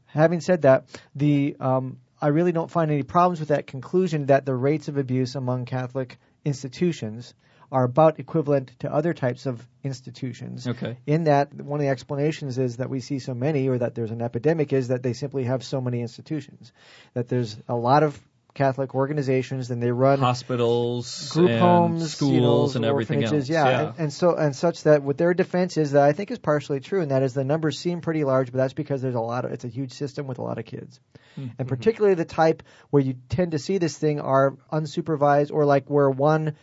[0.07, 4.45] Having said that, the um, I really don't find any problems with that conclusion that
[4.45, 7.33] the rates of abuse among Catholic institutions
[7.71, 10.67] are about equivalent to other types of institutions.
[10.67, 10.97] Okay.
[11.05, 14.11] In that, one of the explanations is that we see so many, or that there's
[14.11, 16.71] an epidemic, is that they simply have so many institutions.
[17.13, 18.17] That there's a lot of
[18.57, 23.31] Catholic organizations, and they run Hospitals, group and homes, schools, you know, and everything else.
[23.31, 26.31] orphanages, Yeah, And, and so and such that what their defense is that I think
[26.31, 29.15] is partially true, and that is the numbers seem pretty large, but that's because there's
[29.15, 30.99] a lot of it's a huge system with a lot of kids,
[31.35, 31.47] Hmm.
[31.59, 35.87] and particularly the type where you tend to see this thing are unsupervised or like
[35.89, 36.55] where one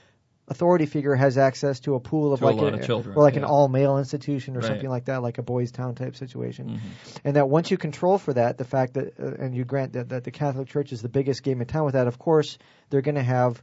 [0.48, 3.22] authority figure has access to a pool of To a like lot of children, or
[3.22, 4.68] like an all male institution or Right.
[4.68, 7.20] something like that, like a boys' town type situation Mhm.
[7.24, 10.10] and that once you control for that, the fact that uh, and you grant that,
[10.10, 12.58] that the Catholic Church is the biggest game in town with that, of course
[12.90, 13.62] they're going to have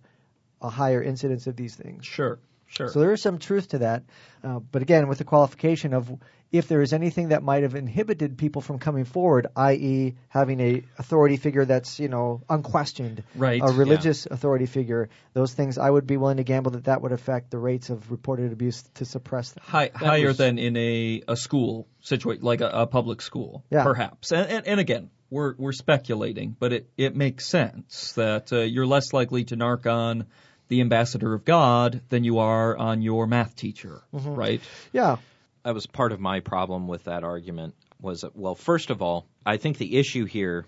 [0.61, 2.05] a higher incidence of these things.
[2.05, 2.39] Sure,
[2.71, 2.89] sure.
[2.89, 4.03] So there is some truth to that,
[4.43, 6.11] uh, but again, with the qualification of
[6.51, 10.83] if there is anything that might have inhibited people from coming forward, i.e., having a
[10.99, 16.05] authority figure that's you know unquestioned, Right, a religious authority figure, those things I would
[16.07, 19.51] be willing to gamble that that would affect the rates of reported abuse to suppress
[19.51, 19.63] them.
[19.65, 23.83] High, higher was- than in a, a school situation, like a, a public school, Yeah.
[23.83, 24.31] perhaps.
[24.31, 28.85] And, and, and again, we're, we're speculating, but it, it makes sense that uh, you're
[28.85, 30.25] less likely to narc on
[30.71, 34.61] the ambassador of God than you are on your math teacher, right?
[34.93, 35.17] Yeah.
[35.63, 39.27] that was part of my problem with that argument was that, well first of all
[39.45, 40.65] i think the issue here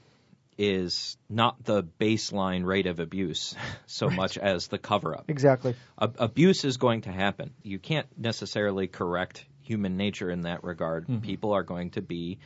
[0.57, 3.55] is not the baseline rate of abuse
[3.87, 5.73] so much as the cover up Exactly.
[5.99, 7.53] Ab- abuse is going to happen.
[7.63, 11.07] You can't necessarily correct human nature in that regard.
[11.21, 12.39] People are going to be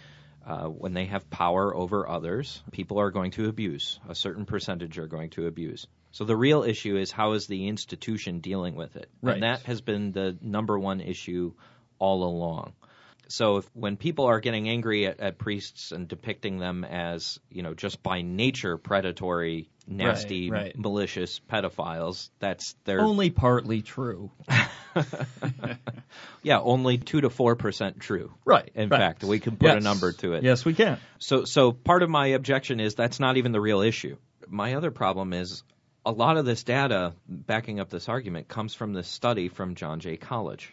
[0.45, 3.99] uh, when they have power over others people are going to abuse.
[4.07, 7.67] A certain percentage are going to abuse so the real issue is how is the
[7.67, 9.33] institution dealing with it Right.
[9.33, 11.53] and that has been the number one issue
[11.99, 12.73] all along
[13.29, 17.61] so if, when people are getting angry at, at priests and depicting them as, you
[17.61, 20.77] know, just by nature predatory, nasty, right.
[20.77, 24.31] malicious pedophiles, that's their Only partly true.
[26.43, 28.33] yeah, only two to four percent true.
[28.45, 28.69] Right.
[28.75, 28.99] In right.
[28.99, 30.43] fact, we can put a number to it.
[30.43, 30.97] Yes, we can.
[31.19, 34.17] So, so part of my objection is that's not even the real issue.
[34.47, 35.63] My other problem is
[36.07, 39.99] a lot of this data backing up this argument comes from this study from John
[39.99, 40.71] Jay College.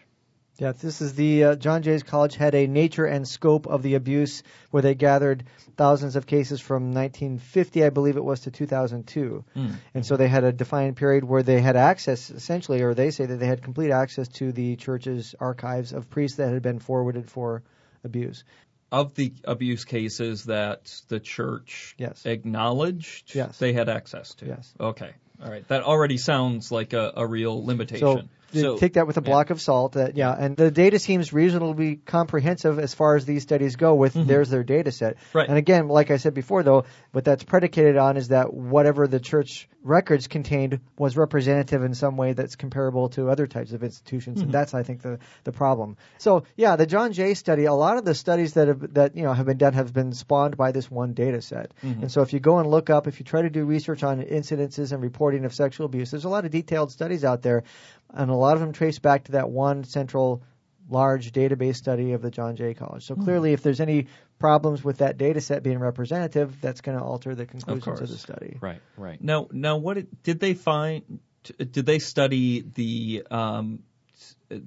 [0.58, 3.96] Yeah, this is the uh, John Jay's College had a nature and scope of the
[3.96, 5.42] abuse where they gathered
[5.76, 9.44] thousands of cases from 1950, I believe it was, to 2002.
[9.92, 13.26] And so they had a defined period where they had access, essentially, or they say
[13.26, 17.28] that they had complete access to the church's archives of priests that had been forwarded
[17.28, 17.64] for
[18.04, 18.44] abuse.
[18.92, 22.24] Of the abuse cases that the church Yes.
[22.26, 23.58] acknowledged, Yes.
[23.58, 24.46] they had access to.
[24.46, 24.72] Yes.
[24.78, 25.10] Okay.
[25.42, 25.66] All right.
[25.68, 28.00] That already sounds like a, a real limitation.
[28.16, 28.28] they
[28.62, 29.92] So- take that with a block of salt.
[29.92, 33.94] That yeah, and the data seems reasonably comprehensive as far as these studies go.
[33.94, 34.28] With mm-hmm.
[34.28, 35.16] there's their data set.
[35.32, 35.48] Right.
[35.48, 39.20] And again, like I said before, though, what that's predicated on is that whatever the
[39.20, 44.38] church records contained was representative in some way that's comparable to other types of institutions,
[44.38, 44.52] and mm-hmm.
[44.52, 45.96] that's I think the the problem.
[46.18, 47.64] So yeah, the John Jay study.
[47.66, 50.12] A lot of the studies that have that you know have been done have been
[50.12, 51.72] spawned by this one data set.
[51.82, 52.02] Mm-hmm.
[52.02, 54.22] And so if you go and look up, if you try to do research on
[54.22, 57.64] incidences and reporting of sexual abuse, there's a lot of detailed studies out there,
[58.12, 60.42] and a lot of them trace back to that one central
[60.88, 63.06] large database study of the John Jay College.
[63.06, 64.06] So clearly, if there's any
[64.38, 68.10] problems with that data set being representative, that's going to alter the conclusions of, course.
[68.10, 68.58] the study.
[68.60, 69.22] Right, right.
[69.22, 71.20] Now, now, what it, did they find?
[71.58, 73.80] Did they study the um,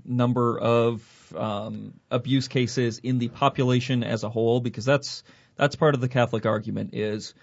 [0.05, 4.59] number of um, abuse cases in the population as a whole?
[4.59, 5.23] Because that's
[5.55, 6.91] that's part of the Catholic argument.
[6.93, 7.33] Is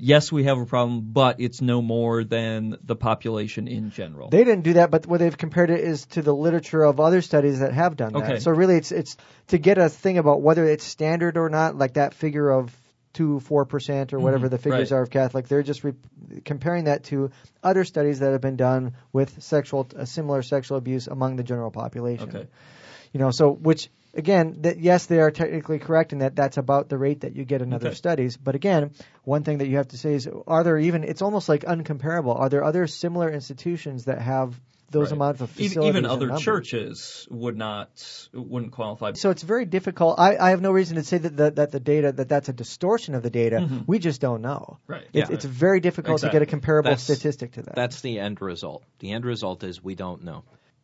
[0.00, 4.30] yes, we have a problem, but it's no more than the population in general.
[4.30, 7.22] They didn't do that, but what they've compared it is to the literature of other
[7.22, 8.22] studies that have done that.
[8.22, 8.38] Okay.
[8.40, 9.16] So really, it's it's
[9.48, 12.74] to get a thing about whether it's standard or not, like that figure of
[13.12, 14.98] two four percent or whatever the figures right.
[14.98, 15.48] are of Catholic.
[15.48, 15.94] They're just re-
[16.44, 17.30] comparing that to
[17.62, 21.70] other studies that have been done with sexual uh, similar sexual abuse among the general
[21.70, 22.28] population.
[22.28, 22.48] Okay.
[23.12, 26.88] You know, so which again, that yes, they are technically correct in that that's about
[26.88, 27.94] the rate that you get in other Okay.
[27.96, 28.36] studies.
[28.36, 28.92] But again,
[29.24, 31.04] one thing that you have to say is, are there even?
[31.04, 32.38] It's almost like uncomparable.
[32.38, 34.60] Are there other similar institutions that have
[34.92, 35.12] those Right.
[35.12, 35.88] amounts of facilities?
[35.88, 37.90] Even and other churches would not
[38.34, 39.12] wouldn't qualify.
[39.12, 40.18] So it's very difficult.
[40.18, 42.52] I, I have no reason to say that the, that the data that that's a
[42.52, 43.68] distortion of the data.
[43.86, 44.78] We just don't know.
[44.82, 44.92] Mm-hmm.
[44.92, 45.04] Right.
[45.12, 45.34] It's, Yeah.
[45.34, 47.76] it's very difficult to get a comparable That's- statistic to that.
[47.76, 48.82] That's the end result.
[48.98, 50.42] The end result is we don't know.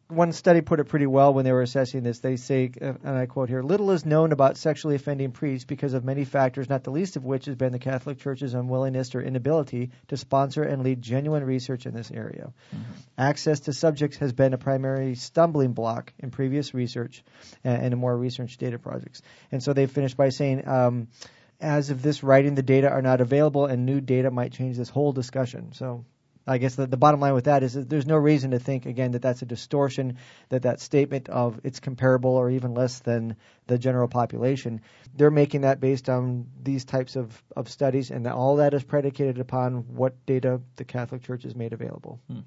[0.08, 2.20] One study put it pretty well when they were assessing this.
[2.20, 6.04] They say, and I quote here, little is known about sexually offending priests because of
[6.04, 9.90] many factors, not the least of which has been the Catholic Church's unwillingness or inability
[10.08, 12.52] to sponsor and lead genuine research in this area.
[13.18, 17.24] Access to subjects has been a primary stumbling block in previous research
[17.64, 19.22] and, and in more research data projects.
[19.50, 21.08] And so they finished by saying, um,
[21.60, 24.90] as of this writing, the data are not available, and new data might change this
[24.90, 25.72] whole discussion.
[25.72, 26.04] So
[26.46, 28.86] I guess the, the bottom line with that is that there's no reason to think
[28.86, 30.18] again that that's a distortion,
[30.50, 34.80] that that statement of it's comparable or even less than the general population.
[35.16, 39.40] They're making that based on these types of, of studies, and all that is predicated
[39.40, 42.20] upon what data the Catholic Church has made available.
[42.30, 42.40] Hmm.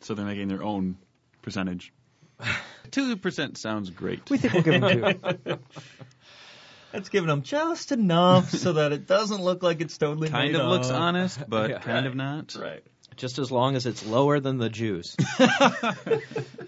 [0.00, 0.96] So they're making their own
[1.42, 1.92] percentage.
[2.90, 4.28] Two percent sounds great.
[4.30, 5.58] We think we'll give them two.
[6.92, 10.60] That's giving them just enough so that it doesn't look like it's totally kind made
[10.60, 11.78] of looks honest, but Yeah.
[11.80, 12.56] kind of not.
[12.58, 12.82] Right.
[13.16, 15.16] Just as long as it's lower than the Jews.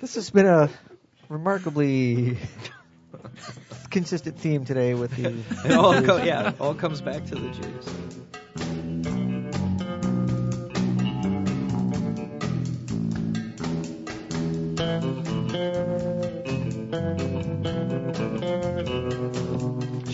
[0.00, 0.70] This has been a
[1.28, 2.38] remarkably
[3.90, 5.34] consistent theme today with the.
[5.68, 7.84] It all co- yeah, it all comes back to the Jews.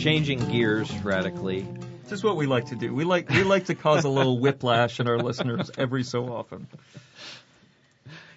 [0.00, 1.66] Changing gears radically.
[2.14, 2.94] Is what we like to do.
[2.94, 6.68] We like we like to cause a little whiplash in our listeners every so often.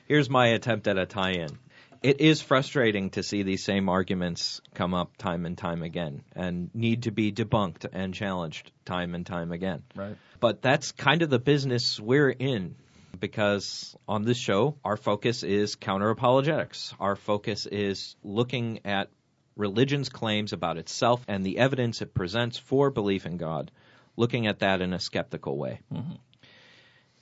[0.08, 1.60] Here's my attempt at a tie-in.
[2.02, 6.72] It is frustrating to see these same arguments come up time and time again and
[6.74, 9.84] need to be debunked and challenged time and time again.
[9.96, 10.18] Right.
[10.40, 12.76] But that's kind of the business we're in.
[13.20, 16.94] because on this show, our focus is counter apologetics.
[17.00, 19.10] Our focus is looking at
[19.58, 23.72] religion's claims about itself and the evidence it presents for belief in God,
[24.16, 25.82] looking at that in a skeptical way.
[25.92, 26.14] Mm-hmm.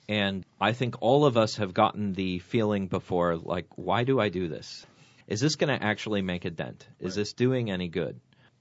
[0.08, 4.28] And I think all of us have gotten the feeling before, like, why do I
[4.28, 4.86] do this?
[5.26, 6.86] Is this going to actually make a dent?
[7.00, 8.20] Is this doing any good?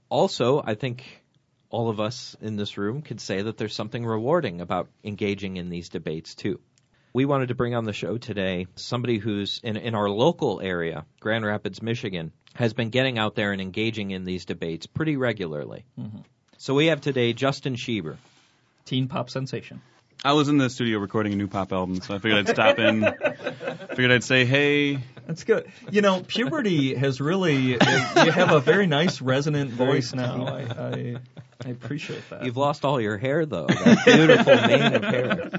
[0.09, 1.23] Also, I think
[1.69, 5.69] all of us in this room could say that there's something rewarding about engaging in
[5.69, 6.59] these debates too.
[7.13, 11.05] We wanted to bring on the show today somebody who's in, in our local area,
[11.19, 15.85] Grand Rapids, Michigan, has been getting out there and engaging in these debates pretty regularly.
[15.99, 16.19] Mm-hmm.
[16.57, 18.17] So we have today Justin Schieber.
[18.85, 19.81] Teen pop sensation.
[20.23, 22.79] I was in the studio recording a new pop album, so I figured I'd stop
[22.79, 23.01] in.
[23.89, 25.71] figured I'd say, hey, That's good.
[25.91, 30.45] You know, puberty has really, you have a very nice resonant voice now.
[30.45, 31.15] I, I,
[31.65, 32.45] I appreciate that.
[32.45, 33.67] You've lost all your hair though.
[33.67, 35.51] That beautiful mane of hair.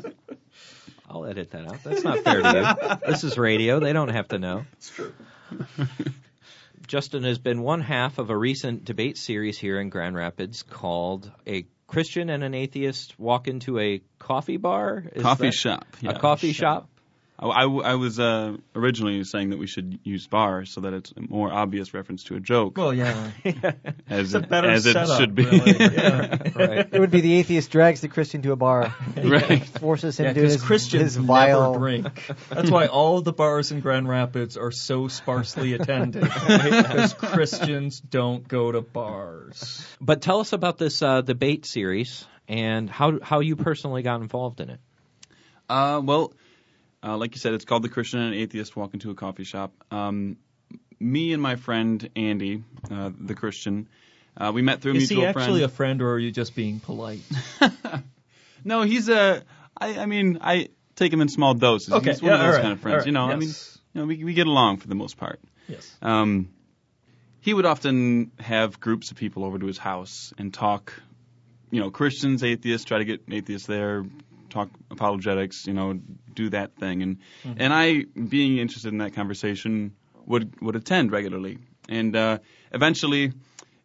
[1.08, 1.82] I'll edit that out.
[1.84, 3.10] That's not fair to you.
[3.10, 3.80] This is radio.
[3.80, 4.64] They don't have to know.
[4.74, 5.12] It's true.
[6.86, 11.30] Justin has been one half of a recent debate series here in Grand Rapids called
[11.46, 15.04] A Christian and an Atheist Walk into a Coffee Bar?
[15.12, 15.84] Is coffee that- shop.
[16.02, 16.18] A Yeah.
[16.18, 16.88] coffee shop?
[17.38, 21.12] I, I, I was uh, originally saying that we should use bar so that it's
[21.16, 23.30] a more obvious reference to a joke, well, yeah.
[24.08, 25.44] as, It's a it, better as it should be.
[25.44, 25.72] really.
[25.96, 26.38] Yeah.
[26.54, 26.88] Right.
[26.92, 29.64] It would be the atheist drags the Christian to a bar, right.
[29.78, 31.72] forces him Yeah, to his, Christians his vile.
[31.72, 32.26] never drink.
[32.48, 36.22] That's why all of the bars in Grand Rapids are so sparsely attended.
[36.22, 39.86] Because Christians don't go to bars.
[40.00, 44.60] But tell us about this uh, debate series and how how you personally got involved
[44.60, 44.80] in it.
[45.68, 46.32] Uh, well,
[47.06, 49.72] uh, like you said, it's called The Christian and Atheist Walk into a Coffee Shop.
[49.90, 50.36] Um,
[50.98, 53.88] me and my friend Andy, uh, the Christian,
[54.36, 55.62] uh, we met through a Is mutual he actually friend.
[55.62, 57.20] a friend, or are you just being polite?
[58.64, 59.42] no, he's a.
[59.78, 61.92] I, I mean, I take him in small doses.
[61.92, 62.96] Okay, he's one of yeah, those all right, kind of friends.
[62.98, 63.78] right, You know, I mean, yes.
[63.92, 65.40] you know, we we get along for the most part.
[65.68, 65.96] Yes.
[66.02, 66.48] Um,
[67.40, 70.92] he would often have groups of people over to his house and talk,
[71.70, 74.04] you know, Christians, atheists, try to get atheists there,
[74.50, 75.98] talk apologetics, you know,
[76.34, 77.02] do that thing.
[77.02, 77.18] And
[77.58, 81.58] and I, being interested in that conversation, would would attend regularly.
[81.88, 82.38] And uh,
[82.72, 83.32] eventually,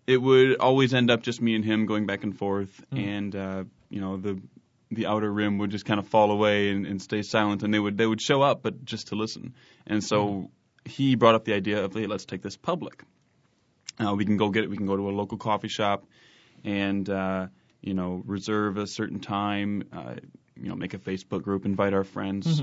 [0.07, 3.63] it would always end up just me and him going back and forth, and uh,
[3.89, 4.41] you know, the
[4.91, 7.79] the outer rim would just kind of fall away and, and stay silent, and they
[7.79, 9.53] would they would show up, but just to listen.
[9.87, 10.51] And so
[10.85, 13.03] he brought up the idea of, hey, let's take this public.
[13.99, 14.69] Uh, we can go get it.
[14.69, 16.05] We can go to a local coffee shop,
[16.63, 17.47] and uh,
[17.81, 19.83] you know, reserve a certain time.
[19.93, 20.15] Uh,
[20.61, 22.61] you know, make a Facebook group, invite our friends,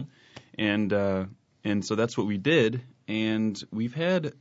[0.59, 1.25] and uh,
[1.65, 2.81] and so that's what we did.
[3.07, 4.33] And we've had,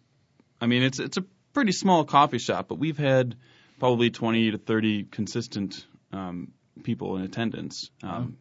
[0.61, 3.35] I mean, it's it's a pretty small coffee shop, but we've had
[3.79, 6.51] probably 20 to 30 consistent um,
[6.83, 7.89] people in attendance.
[8.03, 8.37] Um,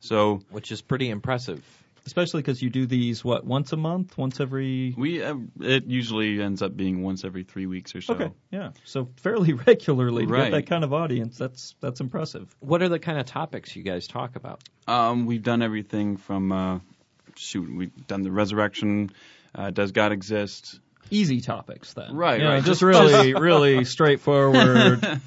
[0.00, 1.64] So which is pretty impressive.
[2.06, 4.94] Especially because you do these what once a month, once every.
[4.96, 8.14] we uh, it usually ends up being once every three weeks or so.
[8.14, 8.70] Okay, yeah.
[8.84, 10.44] So fairly regularly to Right.
[10.44, 11.36] get that kind of audience.
[11.36, 12.54] That's that's impressive.
[12.60, 14.62] What are the kind of topics you guys talk about?
[14.86, 16.78] Um, we've done everything from uh,
[17.34, 19.10] shoot, we've done the resurrection.
[19.54, 20.78] Uh, does God exist?
[21.10, 22.14] Easy topics then.
[22.14, 22.64] Right, You know, right.
[22.64, 25.04] Just Just- really, really straightforward.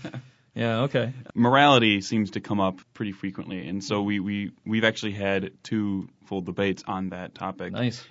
[0.59, 0.81] Yeah.
[0.81, 1.13] Okay.
[1.33, 6.09] Morality seems to come up pretty frequently, and so we we we've actually had two
[6.25, 7.71] full debates on that topic.
[7.71, 8.03] Nice.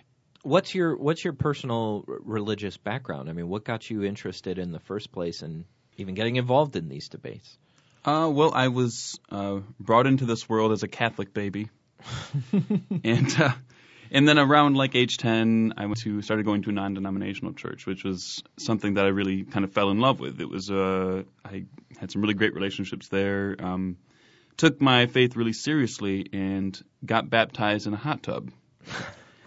[0.45, 3.29] What's your what's your personal religious background?
[3.29, 5.67] I mean, what got you interested in the first place and
[5.99, 7.59] even getting involved in these debates?
[8.03, 11.69] Uh, well, I was uh, brought into this world as a Catholic baby,
[13.05, 13.53] and uh,
[14.11, 17.87] and then around like age ten, I went to started going to a non-denominational church,
[17.87, 20.41] which was something that I really kind of fell in love with.
[20.41, 21.65] It was uh, I
[21.99, 23.57] had some really great relationships there.
[23.59, 23.97] Um,
[24.57, 28.51] took my faith really seriously and got baptized in a hot tub.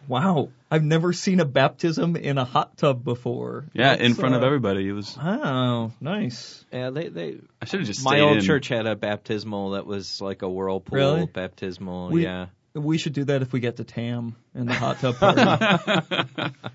[0.08, 0.50] Wow.
[0.70, 3.66] I've never seen a baptism in a hot tub before.
[3.74, 4.88] Yeah, in That's, front of uh, everybody.
[4.88, 5.16] It was.
[5.18, 5.92] Wow.
[6.00, 6.66] Nice.
[6.72, 8.44] Yeah, they they I should have just my old in.
[8.44, 11.26] church had a baptismal that was like a whirlpool Really?
[11.28, 12.12] baptismal.
[12.12, 12.48] We- yeah.
[12.74, 16.54] We should do that if we get to Tam in the hot tub party.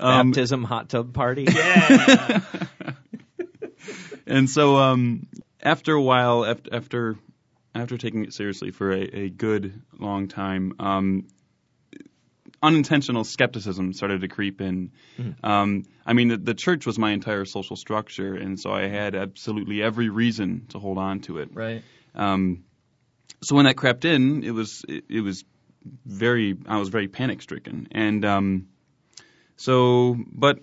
[0.00, 1.46] Um, Baptism hot tub party.
[1.48, 2.40] Yeah.
[4.26, 5.28] and so um,
[5.62, 7.16] after a while, after after,
[7.72, 11.28] after taking it seriously for a, a good long time, um,
[12.60, 14.90] unintentional skepticism started to creep in.
[15.44, 19.14] Um, I mean, the, the church was my entire social structure, and so I had
[19.14, 21.50] absolutely every reason to hold on to it.
[21.54, 21.82] right.
[22.14, 22.64] Um,
[23.42, 25.44] so when that crept in, it was it, it was
[26.06, 28.68] very I was very panic stricken, and um,
[29.56, 30.60] so but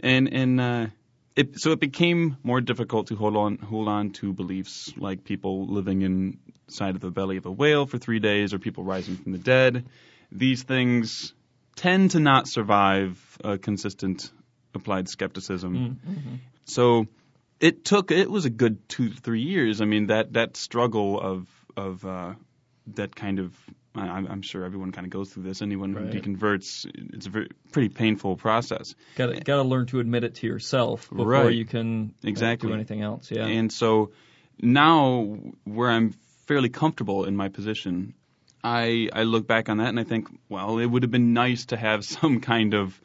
[0.00, 0.86] and and uh,
[1.34, 5.66] it, so it became more difficult to hold on hold on to beliefs like people
[5.66, 9.32] living inside of the belly of a whale for three days or people rising from
[9.32, 9.84] the dead.
[10.30, 11.34] These things
[11.76, 14.30] tend to not survive a consistent
[14.74, 16.00] applied skepticism.
[16.64, 17.06] So
[17.60, 19.80] it took it was a good two three years.
[19.80, 22.34] I mean that that struggle of of uh,
[22.94, 23.54] that kind of
[23.94, 25.60] I, I'm sure everyone kind of goes through this.
[25.60, 26.10] Anyone who Right.
[26.10, 28.94] deconverts, it's a very, pretty painful process.
[29.16, 31.54] Got to got to learn to admit it to yourself before Right.
[31.54, 32.68] you can uh, Exactly.
[32.70, 33.30] do anything else.
[33.30, 33.44] Yeah.
[33.46, 34.12] And so
[34.60, 36.14] now, where I'm
[36.46, 38.14] fairly comfortable in my position,
[38.64, 41.66] I I look back on that and I think, well, it would have been nice
[41.66, 42.98] to have some kind of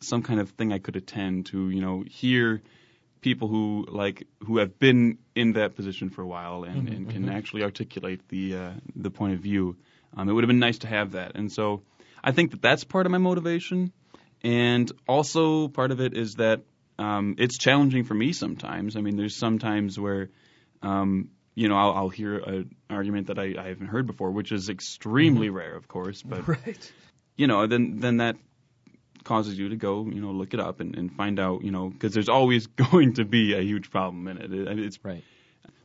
[0.00, 2.62] some kind of thing I could attend to, you know, hear
[3.20, 7.28] people who like who have been in that position for a while and, and can
[7.28, 9.76] actually articulate the uh, the point of view.
[10.16, 11.82] Um, it would have been nice to have that, and so
[12.22, 13.92] I think that that's part of my motivation,
[14.42, 16.62] and also part of it is that
[16.98, 18.96] um, it's challenging for me sometimes.
[18.96, 20.30] I mean, there's sometimes where
[20.82, 24.52] um, you know I'll, I'll hear an argument that I, I haven't heard before, which
[24.52, 26.92] is extremely rare, of course, but right.
[27.36, 28.36] you know, then then that
[29.28, 31.90] causes you to go, you know, look it up and, and find out, you know,
[31.90, 34.52] because there's always going to be a huge problem in it.
[34.52, 34.78] it.
[34.78, 35.22] It's Right.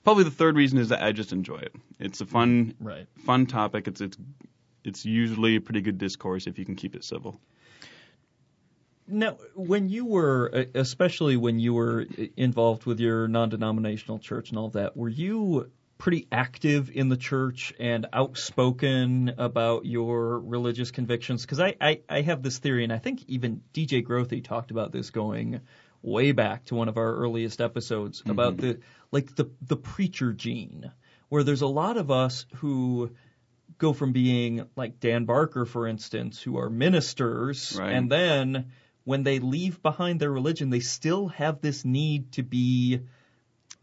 [0.04, 1.76] probably the third reason is that I just enjoy it.
[2.00, 3.06] It's a fun Right.
[3.26, 3.88] fun topic.
[3.88, 4.18] It's it's
[4.86, 7.40] it's usually a pretty good discourse if you can keep it civil.
[9.06, 12.06] Now, when you were, especially when you were
[12.38, 15.70] involved with your non-denominational church and all that, were you
[16.04, 21.44] pretty active in the church and outspoken about your religious convictions?
[21.44, 24.92] Because I, I, I have this theory, and I think even DJ Grothe talked about
[24.92, 25.62] this going
[26.02, 28.32] way back to one of our earliest episodes mm-hmm.
[28.32, 28.82] about the
[29.12, 30.92] like the the preacher gene,
[31.30, 33.12] where there's a lot of us who
[33.78, 37.94] go from being like Dan Barker, for instance, who are ministers, Right.
[37.94, 38.74] and then
[39.06, 43.04] when they leave behind their religion, they still have this need to be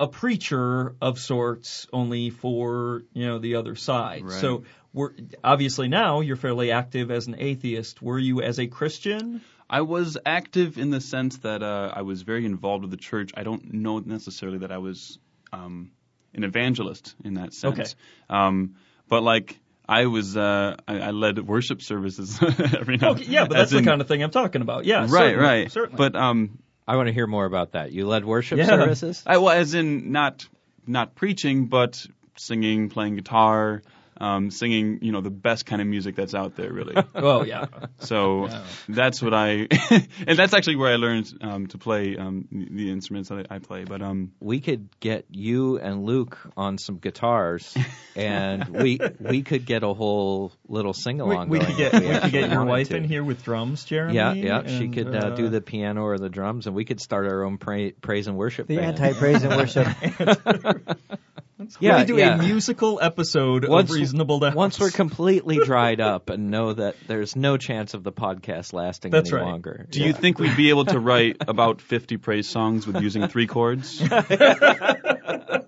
[0.00, 4.24] a preacher of sorts, only for you know the other side.
[4.24, 4.40] Right.
[4.40, 5.12] So we're
[5.44, 8.00] obviously now you're fairly active as an atheist.
[8.02, 9.42] Were you as a Christian?
[9.68, 13.30] I was active in the sense that uh, I was very involved with the church.
[13.36, 15.18] I don't know necessarily that I was
[15.52, 15.92] um,
[16.34, 17.78] an evangelist in that sense.
[17.78, 17.90] Okay.
[18.28, 18.76] Um,
[19.06, 23.10] but like I was, uh, I, I led worship services every now.
[23.10, 24.86] Okay, yeah, but that's as the kind of thing I'm talking about.
[24.86, 25.72] Yeah, right, certainly, right.
[25.72, 25.96] Certainly.
[25.96, 26.58] But um,
[26.90, 27.92] I want to hear more about that.
[27.92, 28.66] You led worship Yeah.
[28.66, 29.22] services?
[29.24, 30.48] I well, as in not
[30.88, 32.04] not preaching, but
[32.36, 33.82] singing, playing guitar,
[34.20, 36.94] um, singing, you know, the best kind of music that's out there, really.
[37.14, 37.66] oh yeah,
[37.98, 38.62] So Yeah.
[38.88, 39.66] that's what I,
[40.26, 43.56] and that's actually where I learned um, to play um, the the instruments that I,
[43.56, 43.84] I play.
[43.84, 47.74] But um, we could get you and Luke on some guitars,
[48.14, 51.48] and we we could get a whole little sing along.
[51.48, 52.96] we going could get if we could get your wife to.
[52.96, 54.14] in here with drums, Jeremy.
[54.14, 54.78] Yeah, yeah.
[54.78, 57.58] She could uh, do the piano or the drums, and we could start our own
[57.58, 58.66] pra- praise and worship.
[58.66, 59.86] The anti-praise and worship.
[61.78, 62.34] Yeah, Yeah, we do yeah.
[62.34, 64.56] a musical episode Once- of Reasonable Doubts.
[64.56, 69.10] Once we're completely dried up and know that there's no chance of the podcast lasting
[69.12, 69.50] That's any right.
[69.50, 69.86] longer.
[69.90, 73.46] do you think we'd be able to write about 50 praise songs with using three
[73.46, 74.02] chords?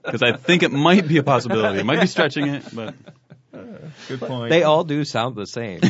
[0.03, 1.78] Because I think it might be a possibility.
[1.80, 2.94] It might be stretching it, but
[4.09, 4.50] good point.
[4.50, 5.80] They all do sound the same.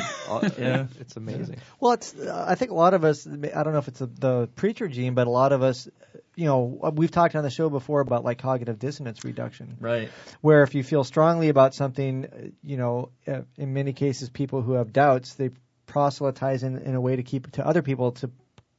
[0.59, 0.87] Yeah.
[1.01, 1.59] it's amazing.
[1.81, 2.15] Well, it's.
[2.15, 3.27] Uh, I think a lot of us.
[3.27, 5.89] I don't know if it's a, the preacher gene, but a lot of us.
[6.35, 10.09] You know, we've talked on the show before about like cognitive dissonance reduction, right.
[10.41, 14.63] where if you feel strongly about something, uh, you know, uh, in many cases, people
[14.63, 15.51] who have doubts, they
[15.87, 18.31] proselytize in, in a way to keep to other people to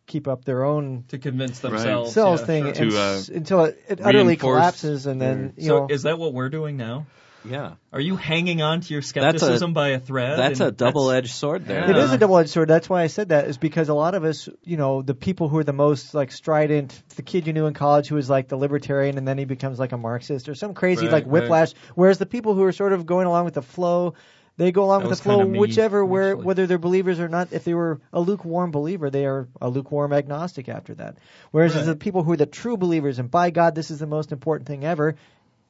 [0.08, 1.72] keep up their own To convince Right.
[1.72, 2.14] themselves.
[2.14, 2.74] selves yeah, thing sure.
[2.74, 5.88] To, and uh, s- until it, it utterly collapses, and then you So know.
[5.90, 7.06] is that what we're doing now?
[7.46, 7.74] Yeah.
[7.92, 10.40] Are you hanging on to your That's a- skepticism by a thread?
[10.40, 11.90] That's a double edged sword there.
[11.90, 12.68] It is a double-edged sword.
[12.70, 15.50] That's why I said that is because a lot of us, you know, the people
[15.50, 18.48] who are the most like strident, the kid you knew in college who was like
[18.48, 21.32] the libertarian and then he becomes like a Marxist or some crazy Right, like right.
[21.32, 21.74] whiplash.
[21.96, 24.14] Whereas the people who are sort of going along with the flow,
[24.56, 27.50] they go along That with the flow, me, whichever where whether they're believers or not.
[27.52, 31.18] If they were a lukewarm believer, they are a lukewarm agnostic after that.
[31.52, 31.86] Whereas Right.
[31.86, 34.68] the people who are the true believers and by God, this is the most important
[34.68, 35.16] thing ever.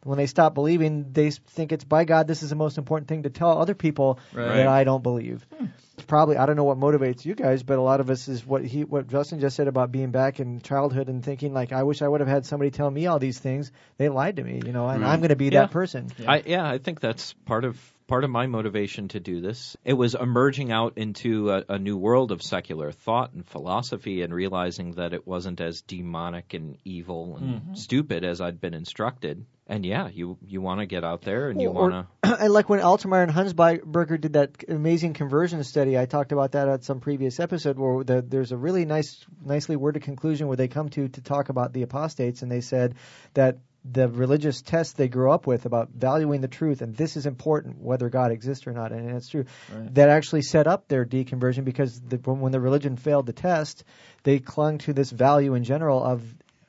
[0.04, 2.28] When they stop believing, they s- think it's by God.
[2.28, 4.48] This is the most important thing to tell other people Right.
[4.58, 5.46] that I don't believe.
[5.58, 5.68] Hmm.
[5.96, 8.46] It's probably I don't know what motivates you guys, but a lot of us is
[8.46, 11.84] what he what Justin just said about being back in childhood and thinking like I
[11.84, 13.72] wish I would have had somebody tell me all these things.
[13.98, 15.12] They lied to me, you know, and Right.
[15.12, 15.62] I'm going to be Yeah.
[15.62, 16.08] that person.
[16.28, 17.78] I yeah, I think that's part of
[18.08, 19.78] part of my motivation to do this.
[19.84, 24.34] It was emerging out into a, a new world of secular thought and philosophy and
[24.34, 27.74] realizing that it wasn't as demonic and evil and mm-hmm.
[27.76, 29.46] stupid as I'd been instructed.
[29.68, 32.38] and yeah, you you want to get out there and you want to.
[32.42, 35.98] I like when Altemeyer and Hunsberger did that amazing conversion study.
[35.98, 39.76] I talked about that at some previous episode where the, there's a really nice, nicely
[39.76, 42.96] worded conclusion where they come to to talk about the apostates, and they said
[43.34, 47.26] that the religious test they grew up with about valuing the truth and this is
[47.26, 49.46] important whether God exists or not, and it's true.
[49.74, 49.94] Right.
[49.96, 53.84] That actually set up their deconversion because the, when the religion failed the test,
[54.24, 56.24] they clung to this value in general of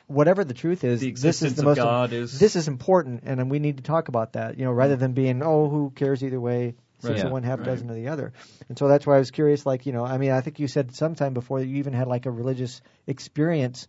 [0.07, 1.01] whatever the truth is.
[1.01, 3.83] The this is the of most God is this is important, and we need to
[3.83, 4.59] talk about that.
[4.59, 5.01] You know, rather mm.
[5.01, 7.27] than being, oh, who cares either way, six Right.
[7.27, 7.67] of one, half right.
[7.67, 8.33] dozen of the other.
[8.69, 9.65] And so that's why I was curious.
[9.65, 12.09] Like, you know, I mean, I think you said sometime before that you even had
[12.09, 13.89] like a religious experience,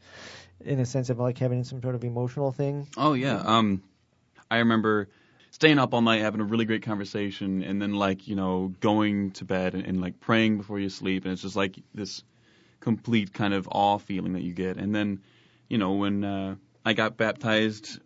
[0.62, 2.88] in a sense of like having some sort of emotional thing.
[2.98, 3.38] Oh yeah.
[3.38, 3.84] Um,
[4.50, 5.10] I remember
[5.52, 9.32] staying up all night having a really great conversation, and then like you know going
[9.32, 12.24] to bed and, and like praying before you sleep, and it's just like this
[12.86, 14.78] complete kind of awe feeling that you get.
[14.78, 15.22] And then,
[15.68, 18.00] you know, when uh, I got baptized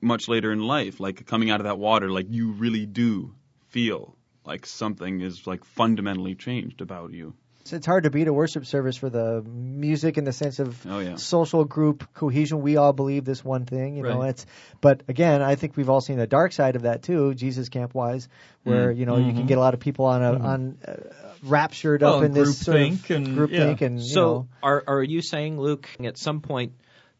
[0.00, 3.34] much later in life, like coming out of that water, like you really do
[3.68, 7.34] feel like something is like fundamentally changed about you.
[7.66, 10.86] So it's hard to beat a worship service for the music in the sense of
[10.86, 11.16] Oh yeah.
[11.16, 12.62] social group cohesion.
[12.62, 14.22] We all believe this one thing, you know.
[14.22, 14.46] It's
[14.80, 17.94] but again, I think we've all seen the dark side of that too, Jesus camp
[17.94, 18.28] wise,
[18.62, 18.96] where Mm.
[18.98, 19.48] you know you can Mhm.
[19.48, 20.94] get a lot of people on a on uh,
[21.42, 23.86] raptured Well, up in this sort of groupthink and- groupthink yeah.
[23.88, 24.14] and you to.
[24.14, 24.46] know.
[24.46, 26.72] So are are you saying, Luke, at some point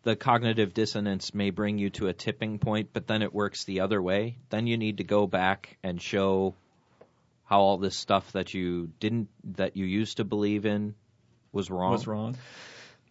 [0.04, 3.80] the cognitive dissonance may bring you to a tipping point, but then it works the
[3.80, 4.38] other way?
[4.50, 6.54] Then you need to go back and show
[7.46, 10.94] how all this stuff that you didn't that you used to believe in
[11.52, 11.92] was wrong.
[11.92, 12.36] was wrong.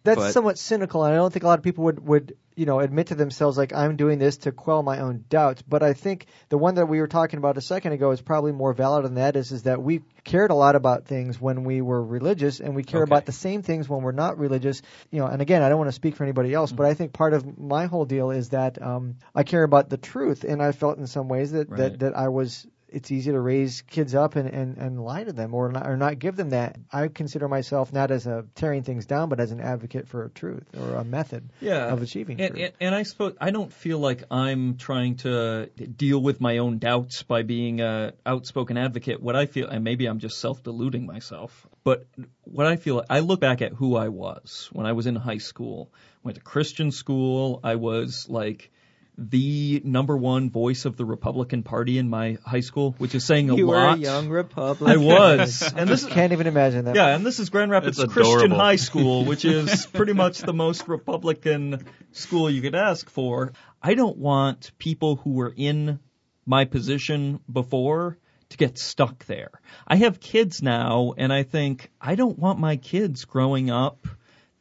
[0.04, 2.68] That's But- somewhat cynical, and I don't think a lot of people would, would you
[2.68, 5.64] know admit to themselves like I'm doing this to quell my own doubts.
[5.64, 8.52] But I think the one that we were talking about a second ago is probably
[8.52, 9.36] more valid than that.
[9.36, 12.84] Is is that we cared a lot about things when we were religious, and we
[12.84, 13.10] care Okay.
[13.10, 14.84] about the same things when we're not religious.
[15.10, 17.12] You know, and again, I don't want to speak for anybody else, but I think
[17.12, 20.72] part of my whole deal is that um, I care about the truth, and I
[20.72, 21.78] felt in some ways that Right.
[21.80, 22.68] that, that I was.
[22.96, 25.98] It's easy to raise kids up and, and, and lie to them or not, or
[25.98, 26.78] not give them that.
[26.93, 30.30] I consider myself not as a tearing things down, but as an advocate for a
[30.30, 31.91] truth or a method yeah.
[31.91, 32.64] of achieving and, truth.
[32.66, 36.80] and, and I suppose I don't feel like I'm trying to deal with my own
[36.80, 39.22] doubts by being a outspoken advocate.
[39.22, 42.08] What I feel, and maybe I'm just self-deluding myself, but
[42.46, 45.39] what I feel, I look back at who I was when I was in high
[45.39, 45.91] school.
[46.24, 47.60] Went to Christian school.
[47.62, 48.72] I was like
[49.18, 53.49] the number one voice of the Republican Party in my high school, which is saying
[53.49, 53.97] a you were lot.
[53.97, 54.88] a young Republican.
[54.88, 56.95] I was, I and this just can't even imagine that.
[56.95, 58.57] yeah, and this is Grand Rapids It's Christian adorable.
[58.57, 63.53] High School, which is pretty much the most Republican school you could ask for.
[63.82, 65.99] I don't want people who were in
[66.45, 68.18] my position before
[68.49, 69.51] to get stuck there.
[69.88, 74.07] I have kids now, and I think I don't want my kids growing up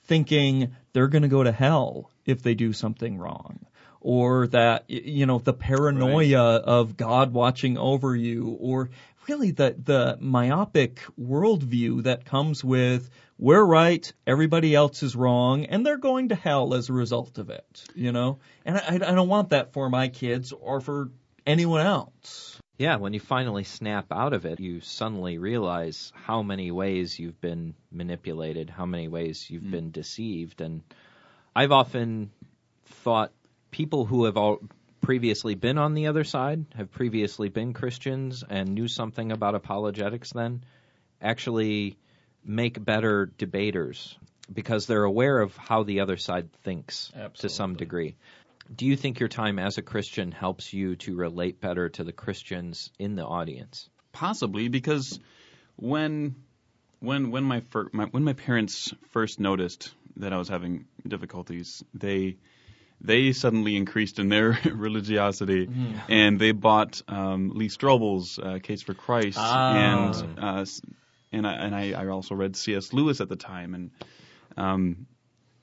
[0.04, 3.66] thinking they're going to go to hell if they do something wrong.
[4.06, 8.90] Or that, you know, the paranoia of God watching over you, or
[9.26, 15.84] really the, the myopic worldview that comes with we're right, everybody else is wrong, and
[15.84, 18.38] they're going to hell as a result of it, you know?
[18.64, 21.10] And I, I don't want that for my kids or for
[21.46, 22.60] anyone else.
[22.78, 27.40] Yeah, when you finally snap out of it, you suddenly realize how many ways you've
[27.40, 29.70] been manipulated, how many ways you've mm.
[29.70, 30.60] been deceived.
[30.60, 30.82] And
[31.54, 32.30] I've often
[32.86, 33.32] thought
[33.74, 34.60] people who have all
[35.00, 40.32] previously been on the other side, have previously been Christians and knew something about apologetics
[40.32, 40.62] then,
[41.20, 41.98] actually
[42.44, 44.16] make better debaters
[44.52, 48.14] because they're aware of how the other side thinks to some degree.
[48.72, 52.12] Do you think your time as a Christian helps you to relate better to the
[52.12, 53.88] Christians in the audience?
[54.12, 55.18] Possibly because
[55.74, 56.36] when
[57.00, 61.82] when when my, fir- my when my parents first noticed that I was having difficulties,
[61.92, 62.36] they
[63.04, 65.68] they suddenly increased in their religiosity,
[66.08, 69.74] and they bought um, Lee Strobel's uh, Case for Christ, Ah.
[69.76, 70.64] and uh,
[71.30, 72.92] and I and I, I also read C.S.
[72.92, 73.90] Lewis at the time, and
[74.56, 75.06] um,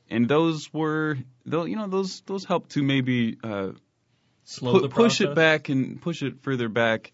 [0.09, 3.71] and those were though you know those those helped to maybe uh,
[4.43, 7.11] Slow pu- push it back and push it further back,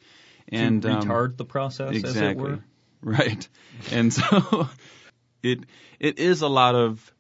[0.50, 2.52] and to um, retard the process, as it exactly.
[2.52, 2.60] Were.
[3.02, 3.48] right.
[3.92, 4.68] And so
[5.44, 5.60] it
[6.00, 7.14] it is a lot of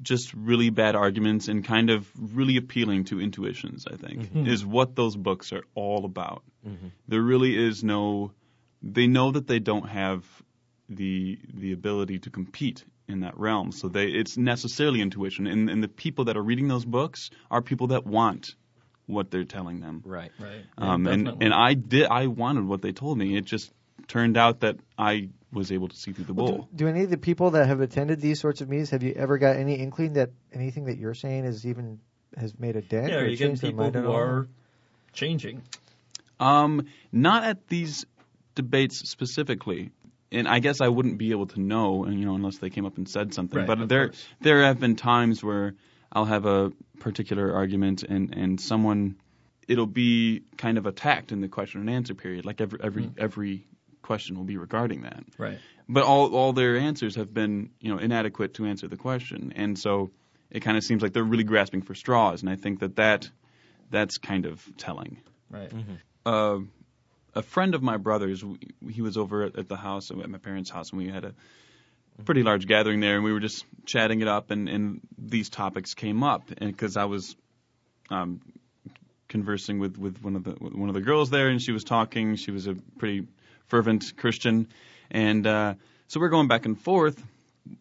[0.00, 4.46] just really bad arguments and kind of really appealing to intuitions i think Mm-hmm.
[4.46, 6.42] is what those books are all about
[7.08, 8.32] there really is no
[8.82, 10.24] they know that they don't have
[10.88, 15.82] the the ability to compete in that realm so they it's necessarily intuition and, and
[15.82, 18.54] the people that are reading those books are people that want
[19.06, 20.30] what they're telling them Right.
[20.38, 20.64] Right.
[20.78, 23.36] um, Yeah, and and I did I wanted what they told me.
[23.36, 23.70] It just
[24.08, 26.68] turned out that I was able to see through the Do, bull.
[26.74, 29.38] do any of the people that have attended these sorts of meetings have you ever
[29.38, 32.00] got any inkling that anything that you're saying is even
[32.36, 34.48] has made a dent Yeah, or are you getting changed their people who are
[35.12, 35.62] changing.
[36.40, 38.06] Um, not at these
[38.54, 39.90] debates specifically.
[40.30, 42.96] And I guess I wouldn't be able to know, you know, unless they came up
[42.96, 43.58] and said something.
[43.58, 44.26] Right, but there, course.
[44.40, 45.74] there have been times where
[46.10, 49.16] I'll have a particular argument, and and someone,
[49.68, 52.46] it'll be kind of attacked in the question and answer period.
[52.46, 53.12] Like every every Hmm.
[53.18, 53.66] every
[54.02, 55.24] question will be regarding that.
[55.38, 55.58] Right.
[55.88, 59.78] But all all their answers have been you know inadequate to answer the question, and
[59.78, 60.10] so
[60.50, 63.30] it kind of seems like they're really grasping for straws, and I think that that
[63.90, 65.18] that's kind of telling
[65.50, 65.70] Right.
[66.24, 66.58] uh,
[67.34, 68.40] a friend of my brother's.
[68.40, 68.58] w-
[68.90, 71.34] He was over at, at the house at my parents' house, and we had a
[72.24, 75.94] pretty large gathering there, and we were just chatting it up, and, and these topics
[75.94, 77.36] came up, and because I was
[78.10, 78.40] um,
[79.28, 82.36] conversing with, with one of the one of the girls there, and she was talking.
[82.36, 83.26] She was a pretty
[83.72, 84.68] fervent Christian,
[85.10, 85.74] and uh,
[86.08, 87.24] so we're going back and forth.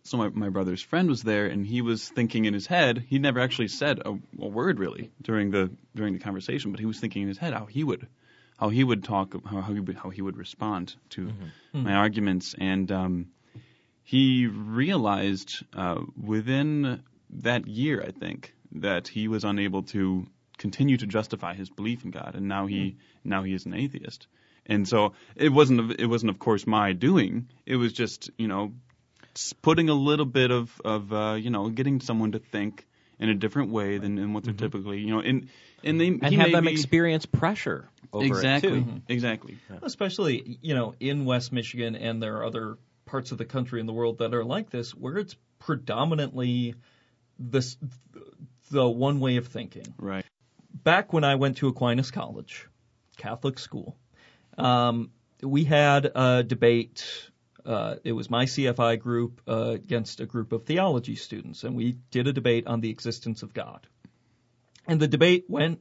[0.04, 3.04] So my, my brother's friend was there, and he was thinking in his head.
[3.10, 6.86] He never actually said a, a word really during the during the conversation, but he
[6.86, 8.08] was thinking in his head how he would
[8.58, 11.34] how he would talk, how, how he would how he would respond to
[11.74, 13.28] my arguments, and um,
[14.04, 17.04] he realized uh, within
[17.42, 20.26] that year, I think, that he was unable to
[20.58, 24.28] continue to justify his belief in God, and now he now he is an atheist.
[24.66, 27.48] And so it wasn't of- it wasn't of course my doing.
[27.66, 28.74] It was just you know
[29.36, 32.86] s- putting a little bit of of uh, you know getting someone to think
[33.20, 35.48] in a different way than in what they're typically you know and
[35.84, 39.02] and they and he have may them be- experience pressure over exactly it too.
[39.08, 43.80] exactly Especially, you know, in West Michigan, and there are other parts of the country
[43.80, 46.76] and the world that are like this, where it's predominantly
[47.40, 47.78] this
[48.70, 49.94] the one way of thinking.
[49.98, 50.26] right
[50.84, 52.68] back when I went to Aquinas College,
[53.18, 53.98] Catholic school,
[54.58, 57.30] um, we had a debate.
[57.66, 61.98] Uh, it was my CFI group uh, against a group of theology students, and we
[62.12, 63.86] did a debate on the existence of God.
[64.88, 65.80] And the debate went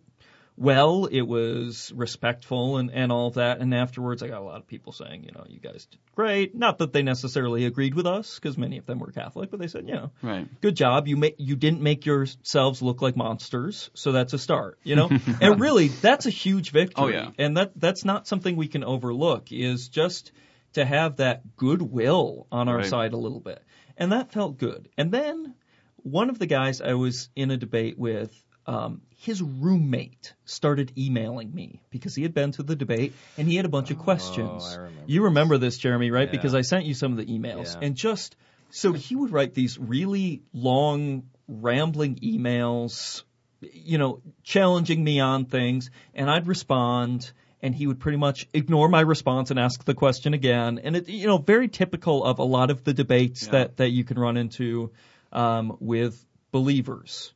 [0.60, 1.06] well.
[1.06, 3.58] It was respectful and, and all of that.
[3.60, 6.54] And afterwards, I got a lot of people saying, you know, you guys did great.
[6.54, 9.66] Not that they necessarily agreed with us, because many of them were Catholic, but they
[9.68, 11.08] said, you know, right good job.
[11.08, 14.78] You ma- you didn't make yourselves look like monsters, so that's a start.
[14.84, 15.08] You know,
[15.40, 17.04] and really, that's a huge oh, victory.
[17.04, 17.30] Oh, yeah.
[17.38, 19.50] and that that's not something we can overlook.
[19.50, 20.32] Is just
[20.74, 22.86] to have that goodwill on our Right.
[22.86, 23.62] side a little bit,
[23.96, 24.88] and that felt good.
[24.98, 25.54] And then
[25.96, 28.30] one of the guys I was in a debate with.
[28.70, 33.56] Um, his roommate started emailing me because he had been to the debate and he
[33.56, 34.64] had a bunch of questions.
[34.64, 36.28] I remember you remember this, Jeremy, right?
[36.28, 36.30] Yeah.
[36.30, 37.74] Because I sent you some of the emails.
[37.74, 37.86] Yeah.
[37.86, 38.36] And just
[38.70, 43.24] so he would write these really long, rambling emails,
[43.60, 48.88] you know, challenging me on things, and I'd respond, and he would pretty much ignore
[48.88, 50.78] my response and ask the question again.
[50.78, 53.50] And it, you know, very typical of a lot of the debates Yeah.
[53.52, 54.92] that that you can run into
[55.32, 57.34] um, with believers.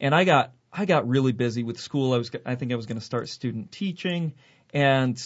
[0.00, 2.12] And I got I got really busy with school.
[2.12, 4.34] I was I think I was going to start student teaching,
[4.72, 5.20] and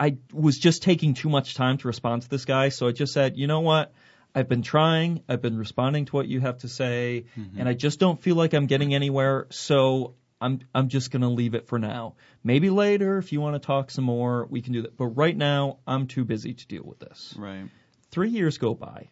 [0.00, 2.68] I, I was just taking too much time to respond to this guy.
[2.70, 3.92] So I just said, you know what?
[4.34, 5.22] I've been trying.
[5.28, 7.58] I've been responding to what you have to say, mm-hmm.
[7.58, 9.46] and I just don't feel like I'm getting anywhere.
[9.50, 12.14] So I'm I'm just going to leave it for now.
[12.44, 14.96] Maybe later, if you want to talk some more, we can do that.
[14.96, 17.34] But right now, I'm too busy to deal with this.
[17.36, 17.68] right
[18.10, 19.10] Three years go by.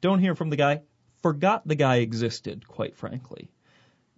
[0.00, 0.82] Don't hear from the guy.
[1.22, 3.50] Forgot the guy existed, quite frankly.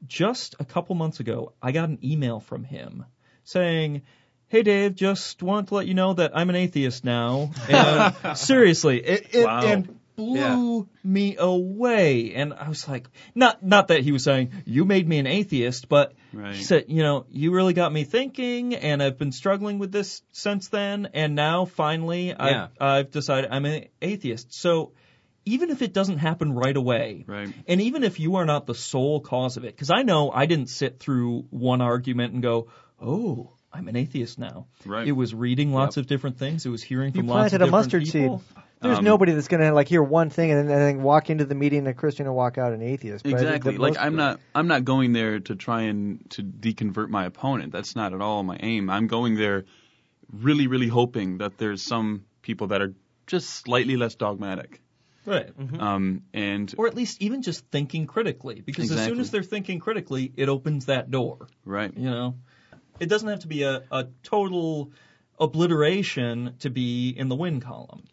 [0.07, 3.05] Just a couple months ago, I got an email from him
[3.45, 4.03] saying,
[4.49, 7.53] Hey Dave, just want to let you know that I'm an atheist now.
[7.69, 9.61] And seriously, it, it Wow.
[9.67, 12.35] and blew me away.
[12.35, 15.89] And I was like, not not that he was saying you made me an atheist,
[15.89, 16.55] but Right.
[16.55, 20.23] he said, you know, you really got me thinking, and I've been struggling with this
[20.33, 22.69] since then, and now finally Yeah.
[22.79, 24.53] I've, I've decided I'm an atheist.
[24.53, 24.93] So
[25.45, 27.53] even if it doesn't happen right away, Right.
[27.67, 30.47] and even if you are not the sole cause of it, because I know I
[30.47, 32.69] didn't sit through one argument and go,
[33.01, 33.53] oh.
[33.75, 34.67] I'm an atheist now.
[34.85, 35.09] Right.
[35.09, 36.67] It was reading lots of different things.
[36.67, 37.71] It was hearing You from lots of different people.
[37.71, 38.39] planted a mustard people.
[38.41, 38.65] seed.
[38.83, 41.47] There's Um, nobody that's gonna like hear one thing and then, and then walk into
[41.47, 43.25] the meeting a Christian and walk out an atheist.
[43.25, 43.79] But I think Exactly.
[43.79, 47.73] Like I'm not I'm not going there to try and to deconvert my opponent.
[47.73, 48.91] That's not at all my aim.
[48.91, 49.65] I'm going there
[50.31, 52.93] really really hoping that there's some people that are
[53.27, 54.83] just slightly less dogmatic.
[55.25, 55.51] Right.
[55.79, 59.79] Um and Or at least even just thinking critically, because as soon as they're thinking
[59.79, 61.47] critically, it opens that door.
[61.65, 61.93] right.
[61.97, 62.35] You know,
[63.01, 64.93] it doesn't have to be a, a total
[65.39, 68.05] obliteration to be in the win column.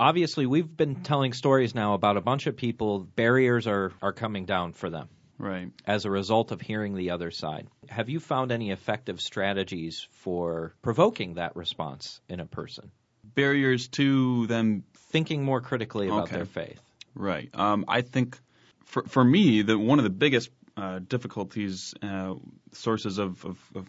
[0.00, 3.00] Obviously, we've been telling stories now about a bunch of people.
[3.00, 5.08] Barriers are, are coming down for them
[5.38, 5.70] Right.
[5.86, 7.66] as a result of hearing the other side.
[7.88, 12.90] Have you found any effective strategies for provoking that response in a person?
[13.24, 16.36] Barriers to them Thinking more critically about Okay.
[16.36, 16.80] their faith.
[17.14, 17.48] Right.
[17.54, 18.38] Um, I think
[18.84, 22.34] for for me, the one of the biggest uh, difficulties, uh,
[22.72, 23.88] sources of, of, of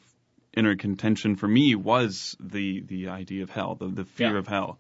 [0.56, 4.40] inner contention for me was the the idea of hell, the the fear Yeah.
[4.40, 4.80] of hell.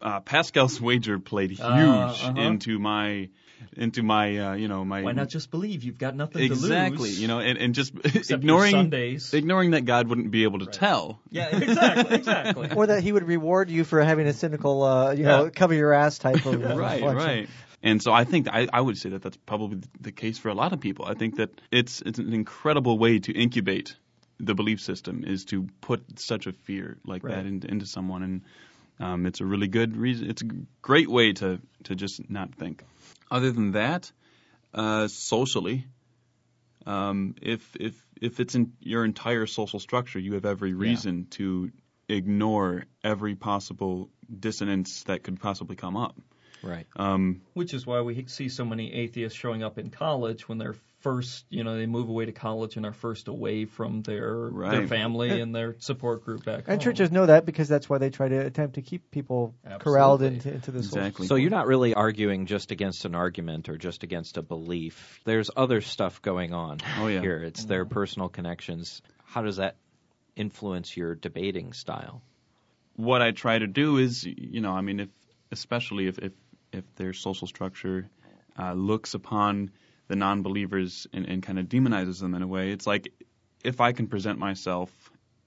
[0.00, 2.40] Uh, Pascal's wager played huge Uh, uh-huh.
[2.40, 3.28] into my
[3.76, 5.82] into my uh, you know my Why not just believe?
[5.84, 7.10] You've got nothing exactly to lose.
[7.10, 7.92] Exactly you know and, and just
[8.30, 9.32] ignoring Sundays.
[9.34, 11.20] ignoring that God wouldn't be able to tell.
[11.30, 12.70] Yeah, exactly, exactly.
[12.74, 15.92] or that he would reward you for having a cynical, uh, you know, cover your
[15.92, 17.14] ass type of right, reflection.
[17.16, 17.48] right.
[17.82, 20.54] And so I think I, I would say that that's probably the case for a
[20.54, 21.04] lot of people.
[21.04, 23.94] I think that it's it's an incredible way to incubate
[24.40, 27.36] the belief system is to put such a fear like Right.
[27.36, 28.42] that into, into someone, and
[28.98, 30.28] um, it's a really good reason.
[30.30, 30.48] It's a
[30.82, 32.82] great way to to just not think.
[33.30, 34.10] Other than that,
[34.72, 35.86] uh, socially,
[36.86, 41.70] um, if if if it's in your entire social structure, you have every reason to
[42.08, 46.16] ignore every possible dissonance that could possibly come up.
[46.62, 46.86] Right.
[46.96, 50.76] Um, Which is why we see so many atheists showing up in college when they're
[51.06, 54.86] first, you know, they move away to college and are first away from their their
[54.88, 56.72] family and their support group back home.
[56.74, 60.22] And churches know that because that's why they try to attempt to keep people corralled
[60.22, 61.26] into, into the social Exactly.
[61.28, 65.20] So you're not really arguing just against an argument or just against a belief.
[65.24, 67.20] There's other stuff going on Oh, yeah.
[67.20, 67.42] here.
[67.42, 69.02] It's their personal connections.
[69.24, 69.76] How does that
[70.34, 72.22] influence your debating style?
[72.96, 75.08] what I try to do is, you know, I mean, if
[75.52, 76.32] especially if if,
[76.72, 78.08] if their social structure
[78.58, 79.70] uh, looks upon
[80.08, 83.12] the non-believers and, and kind of demonizes them in a way, it's like
[83.64, 84.90] if I can present myself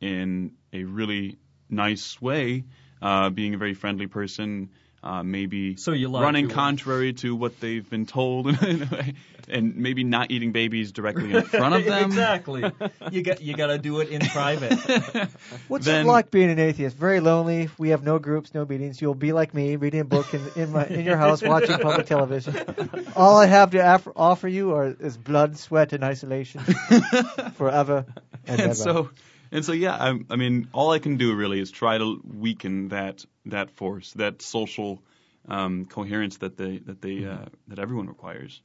[0.02, 1.38] in a really
[1.70, 2.66] nice way,
[3.02, 4.70] uh, being a very friendly person.
[5.02, 8.86] Uh, maybe So you like running your- contrary to what they've been told, in a
[8.92, 9.14] way,
[9.48, 12.04] and maybe not eating babies directly in front of them.
[12.04, 12.70] exactly.
[13.10, 14.74] You got you got to do it in private.
[15.70, 16.98] What's Then- it like being an atheist?
[16.98, 17.70] Very lonely.
[17.78, 19.02] We have no groups, no meetings.
[19.02, 22.06] You'll be like me, reading a book in in, my, in your house, watching public
[22.06, 22.56] television.
[23.16, 26.60] All I have to aff- offer you are is blood, sweat, and isolation
[27.56, 28.06] forever
[28.48, 28.74] and, ever.
[28.76, 29.10] so
[29.52, 32.90] and so yeah I, I mean all i can do really is try to weaken
[32.90, 35.02] that that force that social
[35.48, 38.62] um, coherence that they that they uh, that everyone requires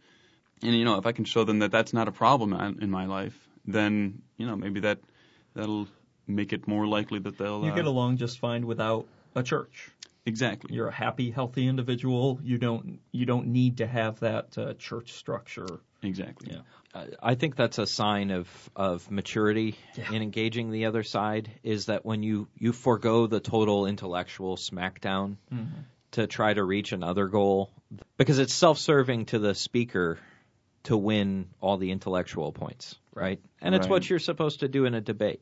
[0.62, 2.91] and you know if i can show them that that's not a problem in in
[2.91, 4.99] my life then you know maybe that
[5.55, 5.89] that'll
[6.26, 9.91] make it more likely that they'll You uh, get along just fine without a church.
[10.26, 12.41] exactly You're a happy, healthy individual.
[12.43, 15.80] You don't you don't need to have that uh, church structure.
[16.05, 16.61] Exactly Yeah.
[16.94, 20.12] Uh, I think that's a sign of, of maturity Yeah.
[20.12, 25.36] in engaging the other side is that when you, you forego the total intellectual smackdown
[26.12, 27.70] to try to reach another goal,
[28.16, 30.18] because it's self serving to the speaker
[30.84, 33.40] to win all the intellectual points, right?
[33.61, 35.40] And it's what you're supposed to do in a debate.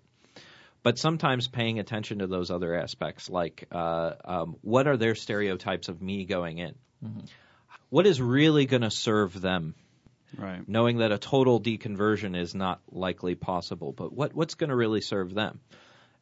[0.83, 5.89] But sometimes paying attention to those other aspects, like uh, um, what are their stereotypes
[5.89, 6.75] of me going in?
[7.91, 9.75] What is really going to serve them
[10.37, 13.93] right knowing that a total deconversion is not likely possible.
[13.93, 15.61] But what what's going to really serve them?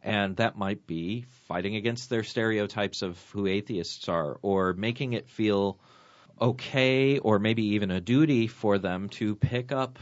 [0.03, 5.29] And that might be fighting against their stereotypes of who atheists are, or making it
[5.29, 5.79] feel
[6.41, 9.99] okay, or maybe even a duty for them to pick up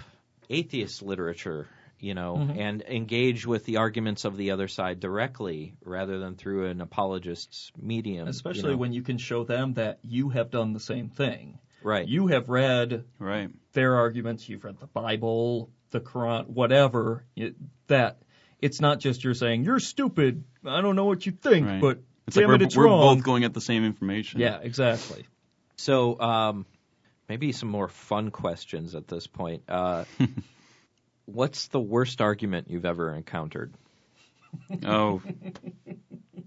[0.48, 1.66] atheist literature,
[1.98, 2.61] you know, mm-hmm.
[2.61, 7.72] and engage with the arguments of the other side directly rather than through an apologist's
[7.76, 8.26] medium.
[8.26, 8.76] you Especially know.
[8.76, 11.59] when you can show them that you have done the same thing.
[11.83, 12.07] Right.
[12.07, 14.49] You have read right their arguments.
[14.49, 17.24] You've read the Bible, the Quran, whatever.
[17.37, 17.55] It,
[17.89, 18.18] that
[18.61, 20.45] it's not just you're saying you're stupid.
[20.64, 22.85] I don't know what you think, right but it's damn like it, we're, it's we're
[22.85, 23.16] wrong.
[23.16, 25.26] both going at the same information yeah, exactly.
[25.76, 26.66] So um,
[27.29, 29.62] maybe some more fun questions at this point.
[29.68, 30.05] Uh,
[31.24, 33.72] what's the worst argument you've ever encountered?
[34.87, 35.20] Oh,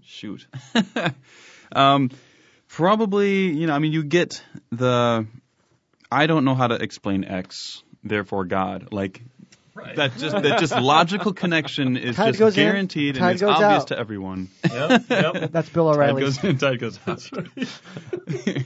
[0.02, 0.44] shoot.
[1.72, 2.10] um,
[2.72, 5.26] probably, you know, I mean, you get the
[6.10, 8.88] I don't know how to explain X, therefore God.
[8.92, 9.22] Like
[9.74, 9.96] Right.
[9.96, 13.82] that just that just logical connection is Tide just goes in, guaranteed and it's obvious
[13.82, 13.86] out.
[13.88, 14.50] to everyone.
[14.70, 15.50] yep, yep.
[15.52, 16.20] That's Bill Tide O'Reilly.
[16.20, 17.26] goes in, tide goes out.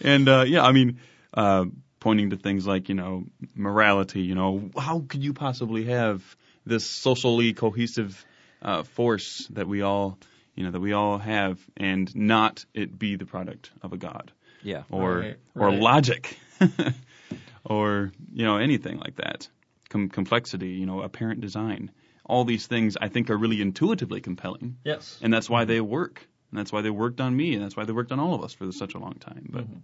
[0.00, 0.98] and uh, yeah, I mean,
[1.34, 1.66] uh,
[2.00, 4.22] pointing to things like you know morality.
[4.22, 6.22] You know, how could you possibly have
[6.64, 8.24] this socially cohesive
[8.62, 10.18] uh, force that we all
[10.54, 14.32] you know that we all have, and not it be the product of a god
[14.62, 14.82] Yeah.
[14.90, 15.80] or Right, or right.
[15.80, 16.38] logic
[17.64, 19.48] or you know anything like that.
[19.90, 21.90] Com- complexity, you know, apparent design.
[22.24, 25.18] All these things I think are really intuitively compelling Yes.
[25.22, 26.26] and that's why they work.
[26.50, 28.44] And that's why they worked on me, and that's why they worked on all of
[28.44, 29.48] us for such a long time.
[29.50, 29.78] But mm-hmm.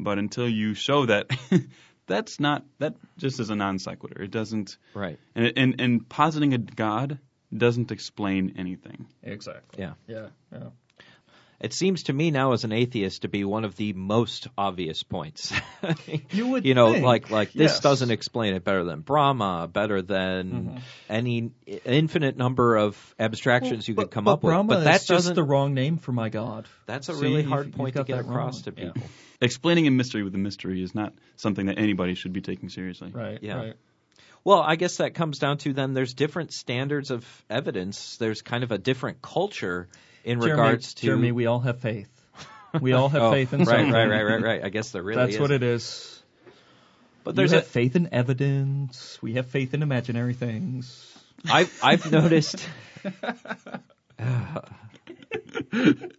[0.00, 1.30] but until you show that,
[2.06, 4.22] that's not that just is a non sequitur.
[4.22, 4.76] It doesn't.
[4.94, 5.18] Right.
[5.36, 7.18] And and and positing a God
[7.56, 9.06] doesn't explain anything.
[9.22, 9.82] Exactly.
[9.82, 9.94] Yeah.
[10.06, 10.26] Yeah.
[10.52, 10.68] Yeah.
[11.60, 15.02] It seems to me now, as an atheist, to be one of the most obvious
[15.02, 15.52] points.
[16.30, 17.80] You would you know, think, like like this yes.
[17.80, 20.76] doesn't explain it better than Brahma, better than Mm-hmm.
[21.08, 21.50] any
[21.84, 24.66] infinite number of abstractions you but, could come but up with.
[24.68, 26.68] But that is just the wrong name for my God.
[26.86, 28.74] that's a See, really hard point to get across wrong.
[28.74, 28.92] to Yeah.
[28.92, 29.08] people.
[29.40, 33.10] Explaining a mystery with a mystery is not something that anybody should be taking seriously.
[33.12, 33.38] Right.
[33.42, 33.56] Yeah.
[33.56, 33.74] Right.
[34.44, 38.16] Well, I guess that comes down to then there's different standards of evidence.
[38.16, 39.88] There's kind of a different culture
[40.24, 42.08] in Jeremy, regards to Jeremy, we all have faith.
[42.80, 43.92] We all have Oh, faith in right, something.
[43.92, 44.64] right, right, right, right.
[44.64, 45.40] I guess there really That's is.
[45.40, 46.22] what it is.
[47.24, 49.18] But There's a faith in evidence.
[49.20, 51.14] We have faith in imaginary things.
[51.50, 52.66] I've I've noticed.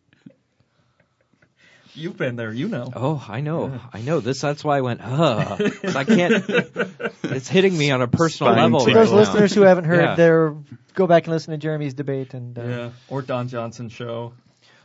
[2.00, 2.92] You've been there, you know.
[2.96, 4.20] Oh, I know, I know.
[4.20, 5.02] This that's why I went.
[5.04, 6.46] Ugh, 'Cause I can't.
[7.32, 8.80] It's hitting me on a personal Spine level.
[8.80, 8.96] For tingles.
[8.96, 9.18] right those now.
[9.34, 10.16] listeners who haven't heard, Yeah.
[10.16, 10.56] there
[10.96, 12.90] go back and listen to Jeremy's debate and uh, Yeah.
[13.08, 14.34] Or Don Johnson show.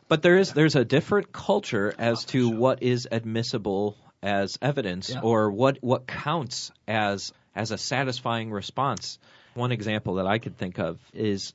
[0.09, 5.21] But there is there's a different culture as to what is admissible as evidence Yeah.
[5.23, 9.19] or what what counts as as a satisfying response.
[9.55, 11.55] One example that I could think of is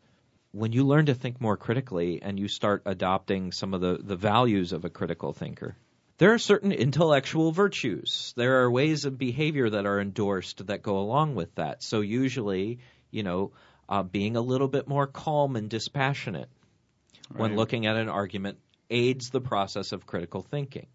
[0.52, 4.16] when you learn to think more critically and you start adopting some of the, the
[4.16, 5.76] values of a critical thinker.
[6.18, 8.34] There are certain intellectual virtues.
[8.36, 11.82] There are ways of behavior that are endorsed that go along with that.
[11.82, 12.80] So usually,
[13.10, 13.52] you know,
[13.88, 16.50] uh, being a little bit more calm and dispassionate
[17.36, 18.58] when looking at an argument
[18.90, 20.88] aids the process of critical thinking.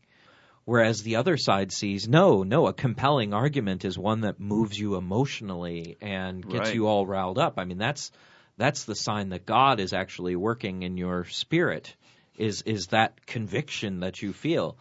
[0.64, 4.96] Whereas the other side sees, no, no, a compelling argument is one that moves you
[4.96, 6.74] emotionally and gets Right.
[6.74, 7.58] you all riled up.
[7.58, 8.10] I mean, that's
[8.56, 11.94] that's the sign that God is actually working in your spirit.
[12.36, 14.76] Is is that conviction that you feel,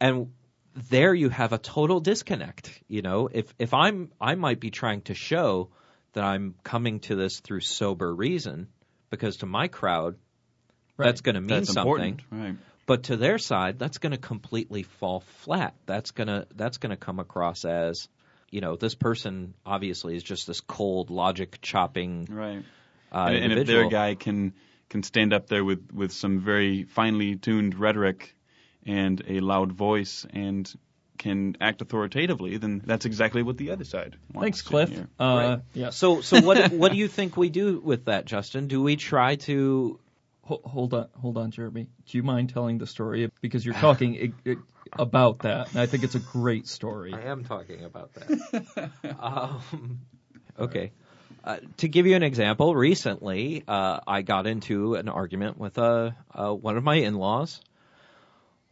[0.00, 0.32] and
[0.90, 2.82] there you have a total disconnect.
[2.88, 5.68] You know, if if I'm I might be trying to show
[6.14, 8.68] that I'm coming to this through sober reason,
[9.10, 10.16] because to my crowd,
[10.96, 12.20] that's going to mean That's something.
[12.30, 12.56] Right.
[12.86, 15.74] But to their side, that's going to completely fall flat.
[15.86, 18.08] That's going to that's going to come across as,
[18.50, 22.64] you know, this person obviously is just this cold logic chopping Right.
[23.12, 24.54] Uh, and, and if their guy can
[24.88, 28.34] can stand up there with with some very finely tuned rhetoric
[28.84, 30.72] and a loud voice and
[31.18, 34.44] can act authoritatively, then that's exactly what the other side wants.
[34.44, 34.90] Thanks, Cliff.
[35.18, 35.60] Uh, Right.
[35.72, 35.90] yeah.
[35.90, 38.68] So so what what do you think we do with that, Justin?
[38.68, 39.98] Do we try to
[40.42, 41.88] hold on, hold on, Jeremy.
[42.06, 44.56] Do you mind telling the story because you're talking i- i-
[44.98, 47.12] about that, and I think it's a great story.
[47.12, 48.90] I am talking about that.
[49.20, 50.00] um,
[50.58, 50.92] okay.
[51.46, 56.10] Uh, to give you an example, recently uh, I got into an argument with uh,
[56.34, 57.60] uh, one of my in-laws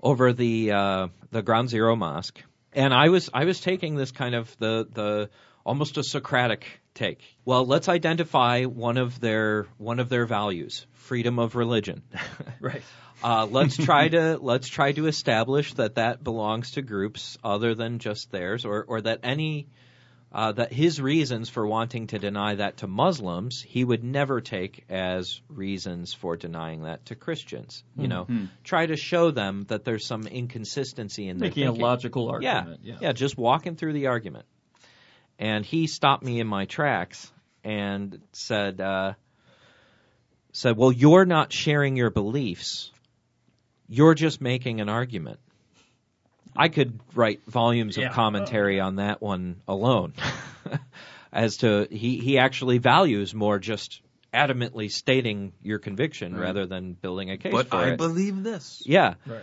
[0.03, 4.35] over the uh, the Ground Zero Mosque, and I was I was taking this kind
[4.35, 5.31] of the the
[5.65, 7.21] almost a Socratic take.
[7.45, 12.03] Well, let's identify one of their one of their values, freedom of religion.
[12.61, 12.83] Right.
[13.23, 18.01] Uh, let's try to let's try to establish that that belongs to groups other than
[18.01, 19.69] just theirs, or or that any
[20.35, 24.85] uh, that his reasons for wanting to deny that to Muslims, he would never take
[24.91, 27.85] as reasons for denying that to Christians.
[27.97, 28.27] You know,
[28.65, 31.83] try to show them that there's some inconsistency in their Making a thinking.
[31.83, 32.81] logical Yeah, argument.
[32.83, 32.97] Yeah.
[33.01, 34.45] yeah, just walking through the argument.
[35.39, 37.31] And he stopped me in my tracks
[37.63, 39.15] and said, uh,
[40.53, 42.91] said, "Well, you're not sharing your beliefs.
[43.89, 45.39] You're just making an argument."
[46.57, 48.09] I could write volumes Yeah.
[48.09, 50.15] of commentary on that one alone.
[51.33, 54.01] As to he he actually values more just
[54.33, 56.43] adamantly stating your conviction Right.
[56.43, 57.97] rather than building a case But for I it.
[57.99, 58.83] believe this.
[58.87, 59.15] yeah.
[59.27, 59.43] Right.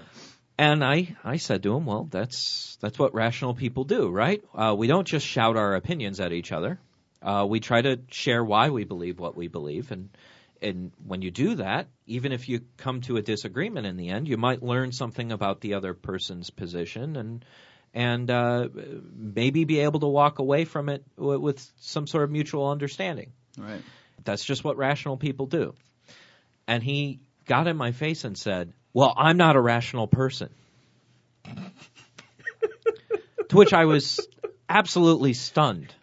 [0.58, 4.44] And I, I said to him, well, that's that's what rational people do, right?
[4.54, 6.80] Uh, we don't just shout our opinions at each other.
[7.22, 10.10] Uh, we try to share why we believe what we believe, and
[10.62, 14.28] and when you do that, even if you come to a disagreement in the end,
[14.28, 17.46] you might learn something about the other person's position, and
[17.94, 18.70] and uh,
[19.14, 23.34] maybe be able to walk away from it w- with some sort of mutual understanding.
[23.58, 23.82] Right.
[24.24, 25.74] That's just what rational people do.
[26.68, 30.50] And he got in my face and said, Well, I'm not a rational person.
[33.50, 34.26] to which I was
[34.70, 35.94] absolutely stunned.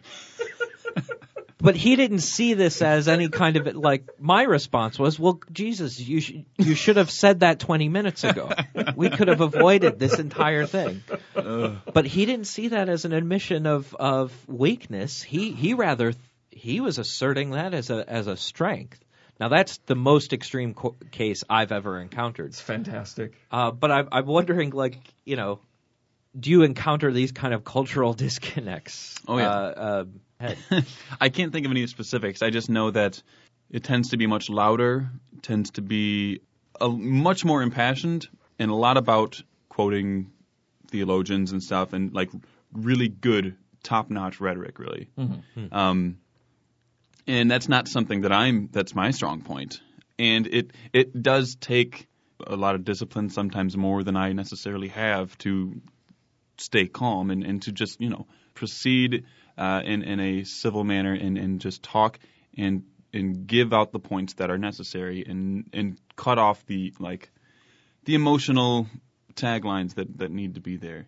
[1.61, 5.99] But he didn't see this as any kind of like my response was, "Well, Jesus,
[5.99, 8.49] you sh- you should have said that 20 minutes ago.
[8.95, 11.03] We could have avoided this entire thing."
[11.35, 15.21] But he didn't see that as an admission of of weakness.
[15.21, 16.13] He he rather
[16.49, 19.03] he was asserting that as a as a strength.
[19.37, 22.47] Now that's the most extreme co- case I've ever encountered.
[22.47, 23.33] It's fantastic.
[23.51, 25.59] Uh, but I'm, I'm wondering, like, you know,
[26.37, 29.15] do you encounter these kind of cultural disconnects?
[29.27, 29.49] Oh, yeah.
[29.49, 30.05] Uh, uh,
[30.39, 30.57] head?
[31.21, 32.41] I can't think of any specifics.
[32.41, 33.21] I just know that
[33.69, 35.09] it tends to be much louder,
[35.41, 36.41] tends to be
[36.79, 38.27] a, much more impassioned,
[38.57, 40.31] and a lot about quoting
[40.87, 42.29] theologians and stuff, and like
[42.73, 45.09] really good, top-notch rhetoric, really.
[45.71, 46.17] Um,
[47.27, 48.69] and that's not something that I'm.
[48.71, 49.47] That's my strong point.
[49.47, 49.81] point,
[50.17, 52.07] and it it does take
[52.45, 55.81] a lot of discipline, sometimes more than I necessarily have to
[56.57, 59.25] stay calm and, and to just you know proceed
[59.59, 62.17] uh, in in a civil manner and, and just talk
[62.57, 62.83] and
[63.13, 67.29] and give out the points that are necessary and and cut off the like
[68.05, 68.87] the emotional
[69.35, 71.07] taglines that that need to be there.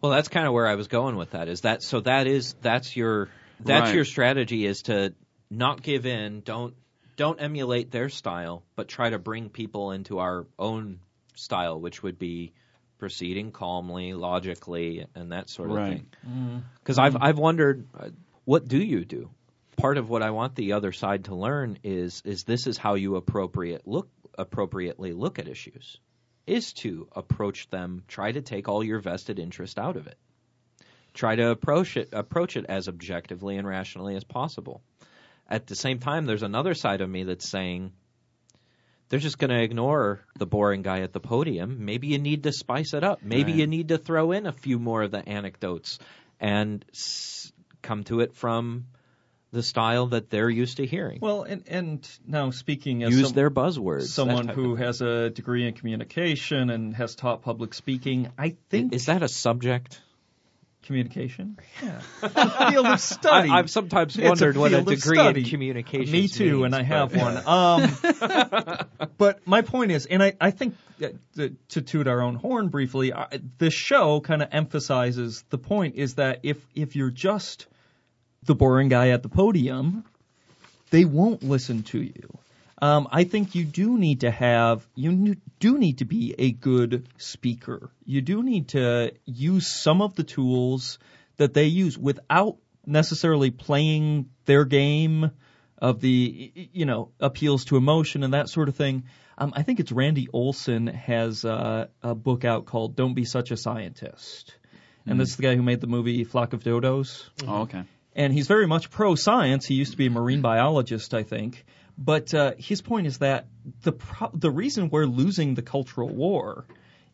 [0.00, 1.48] Well, that's kind of where I was going with that.
[1.48, 2.00] Is that so?
[2.00, 3.28] That is that's your
[3.60, 3.94] that's Right.
[3.94, 5.14] your strategy is to
[5.50, 6.40] not give in.
[6.40, 6.74] Don't
[7.16, 11.00] don't emulate their style, but try to bring people into our own
[11.34, 12.52] style, which would be
[12.98, 16.04] proceeding calmly, logically, and that sort of Right.
[16.22, 16.62] thing.
[16.82, 18.10] Because I've I've wondered, uh,
[18.44, 19.30] what do you do?
[19.76, 22.94] Part of what I want the other side to learn is is this is how
[22.94, 25.98] you appropriate look appropriately look at issues,
[26.46, 30.16] is to approach them, try to take all your vested interest out of it,
[31.14, 34.82] try to approach it approach it as objectively and rationally as possible.
[35.48, 37.92] At the same time, there's another side of me that's saying
[39.08, 41.84] they're just going to ignore the boring guy at the podium.
[41.84, 43.22] Maybe you need to spice it up.
[43.22, 43.60] Maybe Right.
[43.60, 45.98] you need to throw in a few more of the anecdotes
[46.40, 47.52] and s-
[47.82, 48.86] come to it from
[49.50, 51.20] the style that they're used to hearing.
[51.22, 54.08] Well, and and now speaking as Use some- their buzzwords.
[54.08, 59.06] someone who has a degree in communication and has taught public speaking, I think is
[59.06, 60.02] that a subject?
[60.82, 61.58] Communication.
[61.82, 62.00] Yeah,
[62.70, 63.50] field of study.
[63.50, 66.12] I, I've sometimes It's wondered what a degree in communication.
[66.12, 67.36] Me too, and I have one.
[67.46, 68.78] Um,
[69.18, 73.40] but my point is, and I, I think to toot our own horn briefly, I,
[73.58, 77.66] this show kind of emphasizes the point is that if if you're just
[78.44, 80.04] the boring guy at the podium,
[80.90, 82.38] they won't listen to you.
[82.80, 87.08] Um, I think you do need to have you do need to be a good
[87.18, 87.90] speaker.
[88.04, 90.98] You do need to use some of the tools
[91.38, 92.56] that they use without
[92.86, 95.30] necessarily playing their game
[95.78, 99.04] of the you know appeals to emotion and that sort of thing.
[99.36, 103.50] Um, I think it's Randy Olson has uh, a book out called "Don't Be Such
[103.50, 104.54] a Scientist,"
[105.06, 107.82] and this is the guy who made the movie Flock of Dodos Oh, okay.
[108.14, 109.66] and he's very much pro science.
[109.66, 111.64] He used to be a marine biologist, I think.
[111.98, 113.48] But uh, his point is that
[113.82, 116.64] the pro- the reason we're losing the cultural war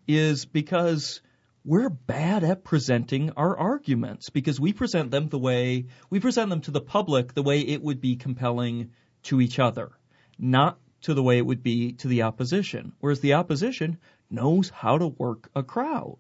[0.07, 1.23] is because
[1.65, 6.61] we're bad at presenting our arguments because we present them the way we present them
[6.61, 8.91] to the public the way it would be compelling
[9.23, 9.93] to each other,
[10.39, 12.93] not to the way it would be to the opposition.
[13.01, 13.97] Whereas the opposition
[14.31, 16.19] knows how to work a crowd.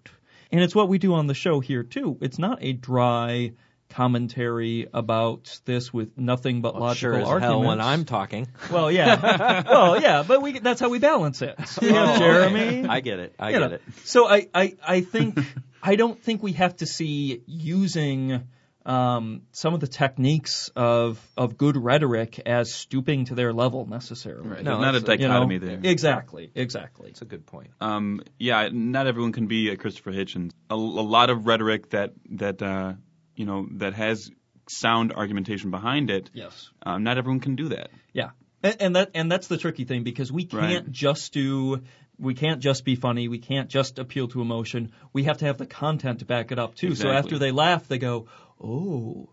[0.50, 2.16] And it's what we do on the show here too.
[2.22, 3.52] It's not a dry
[3.94, 7.44] commentary about this with nothing but logical sure as arguments.
[7.46, 8.48] hell when I'm talking.
[8.70, 11.54] well, yeah, well, yeah, but we that's how we balance it.
[11.80, 12.86] Yeah, Oh, Jeremy.
[12.88, 13.34] I get it.
[13.38, 13.82] I You get know, it.
[14.04, 15.38] So I, I, I think
[15.82, 18.48] I don't think we have to see using
[18.86, 24.48] um, some of the techniques of of good rhetoric as stooping to their level necessarily.
[24.48, 24.62] Right.
[24.64, 25.80] No, not a that's- You know, dichotomy there.
[25.90, 27.08] exactly, exactly.
[27.10, 27.70] It's a good point.
[27.80, 30.50] Um, yeah, not everyone can be a Christopher Hitchens.
[30.68, 30.76] A, a
[31.16, 32.94] lot of rhetoric that that uh,
[33.36, 34.30] you know that has
[34.66, 36.30] sound argumentation behind it.
[36.32, 36.70] Yes.
[36.84, 37.90] Um, not everyone can do that.
[38.12, 38.30] Yeah,
[38.62, 40.92] and, and that and that's the tricky thing because we can't Right.
[40.92, 41.82] just do
[42.18, 43.26] we can't just be funny.
[43.28, 44.92] We can't just appeal to emotion.
[45.12, 46.94] We have to have the content to back it up too.
[46.94, 48.26] So after they laugh, they go,
[48.62, 49.28] "Oh,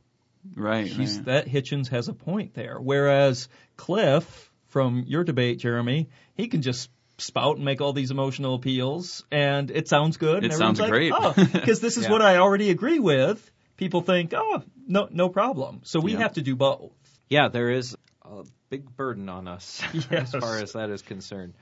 [0.55, 0.87] Right.
[0.87, 1.25] he's right.
[1.25, 3.47] that Hitchens has a point there." Whereas
[3.77, 9.23] Cliff from your debate, Jeremy, he can just spout and make all these emotional appeals,
[9.31, 10.43] and it sounds good.
[10.43, 11.13] It sounds like, great.
[11.15, 12.11] Oh, because this is Yeah.
[12.11, 13.51] what I already agree with.
[13.81, 16.19] People think, "Oh, no, no problem." So we Yeah.
[16.19, 16.91] have to do both.
[17.29, 20.35] Yeah, there is a big burden on us Yes.
[20.35, 21.55] as far as that is concerned.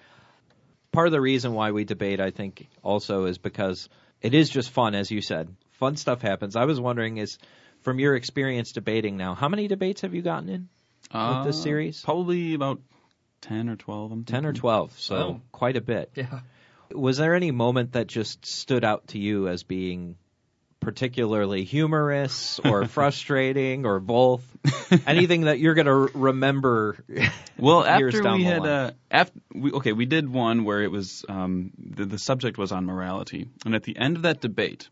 [0.91, 3.87] Part of the reason why we debate, I think, also is because
[4.21, 5.55] it is just fun, as you said.
[5.71, 6.57] Fun stuff happens.
[6.57, 7.37] I was wondering, is
[7.83, 10.67] from your experience debating now, how many debates have you gotten in
[11.13, 12.01] with this Uh, series?
[12.03, 12.81] Probably about
[13.39, 14.11] ten or twelve.
[14.11, 15.41] I'm 10 or 12, so Oh.
[15.53, 16.11] quite a bit.
[16.15, 16.41] Yeah.
[16.91, 20.17] Was there any moment that just stood out to you as being
[20.79, 24.43] particularly humorous or frustrating or both?
[25.05, 26.97] Anything that you're going to remember?
[27.57, 28.69] Well, years after down we the had line?
[28.69, 32.71] uh, after we, okay, we did one where it was um, the, the subject was
[32.71, 34.87] on morality, and at the end of that debate,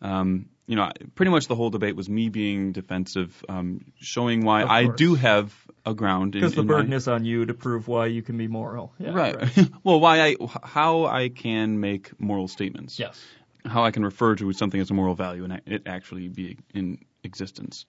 [0.00, 4.64] um, you know, pretty much the whole debate was me being defensive, um, showing why
[4.64, 5.54] I do have
[5.84, 6.32] a ground.
[6.32, 8.92] Because the in burden my, is on you to prove why you can be moral.
[8.98, 9.36] Yeah, right.
[9.84, 12.98] well, why I how I can make moral statements.
[12.98, 13.20] Yes.
[13.64, 16.98] How I can refer to something as a moral value and it actually be in
[17.22, 17.86] existence.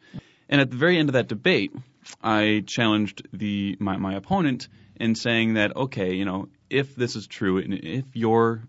[0.50, 1.74] And at the very end of that debate,
[2.22, 7.28] I challenged the my, my opponent in saying that okay, you know, if this is
[7.28, 8.64] true and if your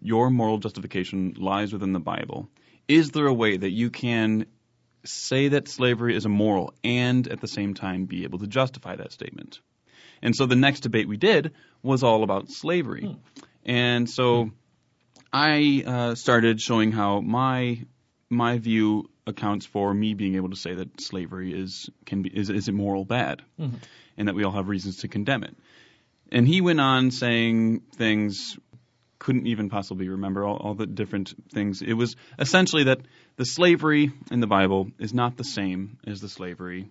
[0.00, 2.48] your moral justification lies within the Bible,
[2.86, 4.46] is there a way that you can
[5.04, 9.12] say that slavery is immoral and at the same time be able to justify that
[9.12, 9.60] statement?
[10.22, 13.06] And so the next debate we did was all about slavery.
[13.06, 13.42] Hmm.
[13.64, 14.50] And so hmm.
[15.32, 17.84] I uh, started showing how my
[18.30, 22.50] my view accounts for me being able to say that slavery is can be is,
[22.50, 23.42] is immoral bad,
[24.16, 25.56] and that we all have reasons to condemn it.
[26.30, 28.58] And he went on saying things
[29.18, 31.82] couldn't even possibly remember all, all the different things.
[31.82, 33.00] It was essentially that
[33.36, 36.88] the slavery in the Bible is not the same as the slavery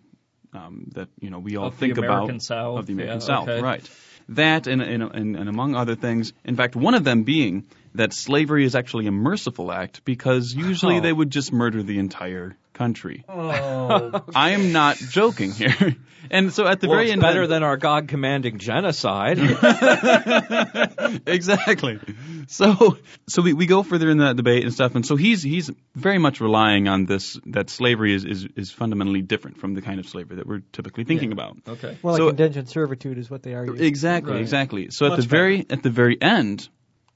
[0.54, 3.20] um, that you know we all Of the think American about South, of the American
[3.20, 3.62] yeah, South, okay.
[3.62, 3.90] right?
[4.30, 7.66] That and, and, and, and among other things, in fact, one of them being
[7.96, 11.02] that slavery is actually a merciful act because usually Oh.
[11.02, 13.24] they would just murder the entire country.
[13.30, 15.96] Oh, I am not joking here.
[16.30, 19.38] And so at the Well, very it's end, better than our God commanding genocide.
[21.26, 22.00] exactly.
[22.48, 22.98] So
[23.28, 26.18] so we, we go further in that debate and stuff, and so he's he's very
[26.18, 30.08] much relying on this that slavery is, is, is fundamentally different from the kind of
[30.10, 31.58] slavery that we're typically thinking about.
[31.68, 31.98] okay.
[32.02, 33.76] Well, like indentured servitude is what they argue.
[33.76, 34.42] Exactly, Right.
[34.42, 34.90] exactly.
[34.92, 36.68] So at Much the very at the very end,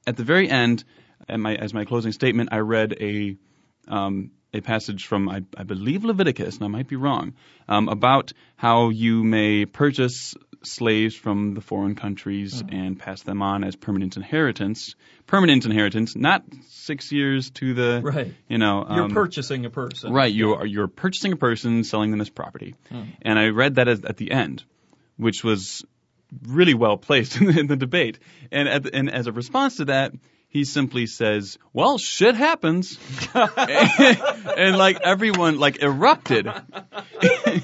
[0.08, 0.84] at the very end,
[1.28, 3.36] at my, as my closing statement, I read a
[3.88, 7.34] um, a passage from I, I believe Leviticus, and I might be wrong,
[7.68, 13.64] um, about how you may purchase slaves from the foreign countries and pass them on
[13.64, 14.96] as permanent inheritance.
[15.26, 18.34] Permanent inheritance, not six years to the Right.
[18.48, 20.12] You know, You're um, purchasing a person.
[20.14, 22.76] Right, you're you're purchasing a person, selling them as property,
[23.22, 24.64] and I read that as, at the end,
[25.18, 25.86] which was
[26.48, 28.20] really well placed in the, in the debate.
[28.52, 30.14] And the, and as a response to that,
[30.52, 33.00] he simply says, "Well, shit happens,"
[33.34, 34.22] and,
[34.58, 36.48] and like everyone like erupted.
[36.48, 37.64] and,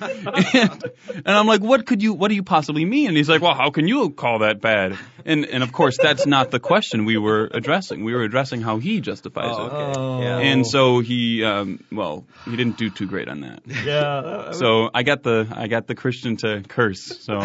[1.14, 3.08] and I'm like, what could you, what do you possibly mean?
[3.08, 4.98] And he's like, well, how can you call that bad?
[5.26, 8.04] And and of course, that's not the question we were addressing.
[8.04, 9.72] We were addressing how he justifies Oh, it.
[9.72, 10.00] okay.
[10.00, 10.22] Oh.
[10.22, 10.38] Yeah.
[10.38, 13.62] And so he, um, well, he didn't do too great on that.
[13.66, 14.52] Yeah.
[14.60, 17.02] So I got the I got the Christian to curse.
[17.20, 17.38] So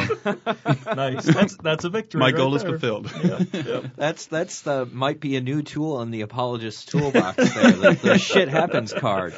[0.95, 1.25] nice.
[1.25, 2.19] That's that's a victory.
[2.19, 2.71] my right goal is there.
[2.71, 3.05] fulfilled.
[3.95, 7.71] That's that's the Uh, might be a new tool in the apologist's toolbox there.
[7.71, 9.33] The, the shit happens card.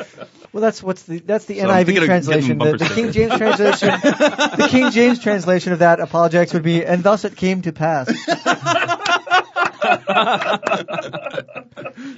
[0.51, 2.57] Well, that's what's the that's the So NIV translation.
[2.57, 7.03] The, the King James translation, the King James translation of that apologetics would be, and
[7.03, 8.07] thus it came to pass.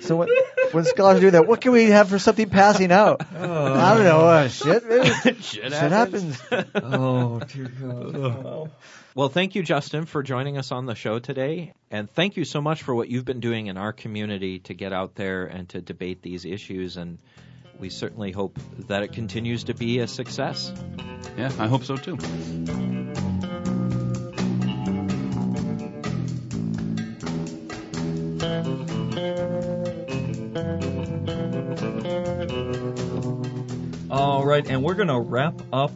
[0.02, 0.30] so when,
[0.72, 3.26] when scholars do that, what can we have for something passing out?
[3.34, 4.22] I don't know.
[4.22, 5.42] Uh, shit, maybe.
[5.42, 6.42] shit happens.
[6.76, 8.18] Oh dear God.
[8.18, 8.70] Wow.
[9.16, 11.74] Well, thank you, Justin, for joining us on the show today.
[11.92, 14.94] And thank you so much for what you've been doing in our community to get
[14.94, 16.96] out there and to debate these issues.
[16.96, 17.18] And
[17.80, 20.72] we certainly hope that it continues to be a success.
[21.38, 22.18] Yeah, I hope so too.
[34.12, 35.91] All right, and we're gonna wrap up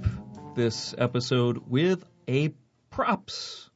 [0.55, 2.53] this episode with a
[2.89, 3.69] props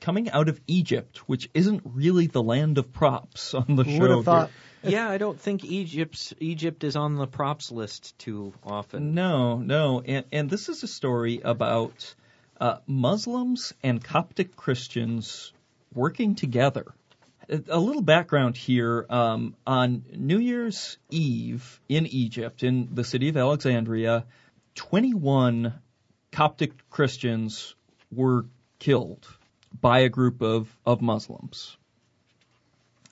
[0.00, 3.98] coming out of Egypt, which isn't really the land of props on the Who show.
[4.00, 4.50] would have thought?
[4.82, 9.14] yeah, I don't think Egypt's Egypt is on the props list too often.
[9.14, 12.14] No, no, and and this is a story about
[12.60, 15.52] uh, Muslims and Coptic Christians
[15.92, 16.86] working together.
[17.48, 19.06] A little background here.
[19.10, 24.24] Um, on New Year's Eve in Egypt, in the city of Alexandria,
[24.74, 25.74] 21
[26.32, 27.74] Coptic Christians
[28.10, 28.46] were
[28.78, 29.26] killed
[29.80, 31.76] by a group of, of Muslims.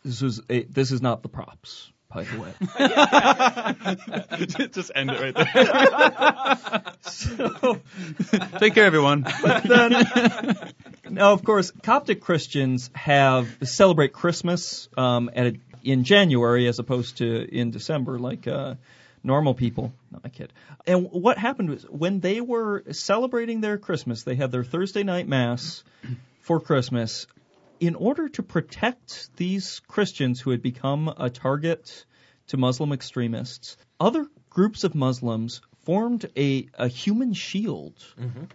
[0.04, 2.52] This was a, this is not the props, by the way.
[4.72, 5.34] Just end it right
[8.24, 8.58] there.
[8.58, 9.26] Take care, everyone.
[11.12, 17.18] Now, of course, Coptic Christians have celebrate Christmas um, at a, in January as opposed
[17.18, 18.76] to in December, like uh,
[19.22, 19.92] normal people.
[20.10, 20.54] No, I kid.
[20.86, 25.28] And what happened was when they were celebrating their Christmas, they had their Thursday night
[25.28, 25.84] mass
[26.40, 27.26] for Christmas.
[27.82, 32.06] In order to protect these Christians who had become a target
[32.48, 37.94] to Muslim extremists, other groups of Muslims formed a, a human shield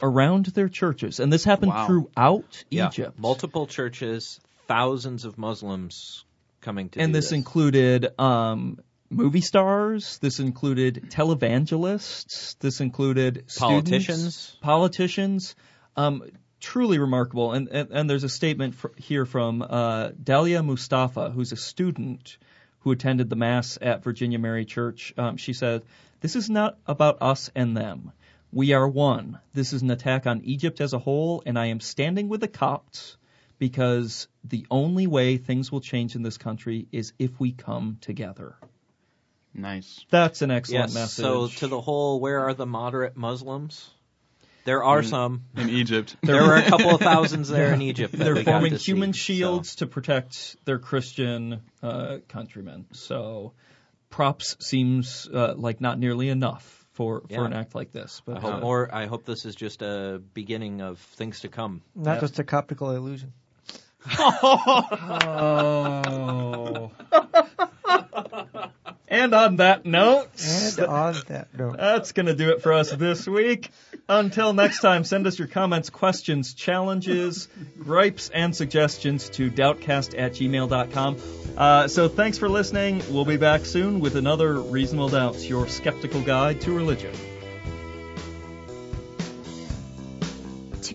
[0.02, 1.20] around their churches.
[1.20, 1.88] And this happened Wow.
[1.88, 3.20] throughout Yeah, Egypt.
[3.20, 6.24] multiple churches, thousands of Muslims
[6.62, 8.80] coming to and do this included um,
[9.10, 10.20] movie stars.
[10.20, 12.58] This included televangelists.
[12.60, 14.56] This included students, Politicians.
[14.62, 15.56] politicians.
[15.98, 16.24] Um,
[16.60, 17.54] truly remarkable.
[17.54, 22.38] And, and and there's a statement fr- here from uh, Dalia Mustafa, who's a student
[22.80, 25.14] who attended the mass at Virgin Mary Church.
[25.18, 25.84] Um, she said,
[26.22, 28.12] "This is not about us and them."
[28.52, 29.40] We are one.
[29.54, 32.48] This is an attack on Egypt as a whole, and I am standing with the
[32.48, 33.18] Copts
[33.60, 38.56] because the only way things will change in this country is if we come together.
[39.54, 40.06] Nice.
[40.10, 40.94] That's an excellent yes.
[40.94, 41.26] message.
[41.26, 43.90] So to the whole, where are the moderate Muslims?
[44.68, 45.44] There are In- some.
[45.56, 46.18] In Egypt.
[46.22, 48.12] There were a couple of thousands there in Egypt.
[48.12, 49.18] That They're forming to see, human so.
[49.18, 52.86] shields to protect their Christian uh, countrymen.
[52.92, 53.54] So
[54.10, 57.38] props seems uh, like not nearly enough for, Yeah.
[57.38, 58.22] for an act like this.
[58.26, 58.94] But I hope uh, more.
[58.94, 61.82] I hope this is just a beginning of things to come.
[61.96, 62.22] Not Yep.
[62.22, 63.32] just a optical illusion.
[64.20, 64.82] Oh.
[69.08, 72.92] and on that note, And on that note, that's going to do it for us
[72.92, 73.72] this week.
[74.10, 80.32] Until next time, send us your comments, questions, challenges, gripes, and suggestions to doubtcast at
[80.34, 81.18] gmail.com.
[81.58, 83.04] Uh, so thanks for listening.
[83.10, 87.14] We'll be back soon with another Reasonable Doubts, your skeptical guide to religion.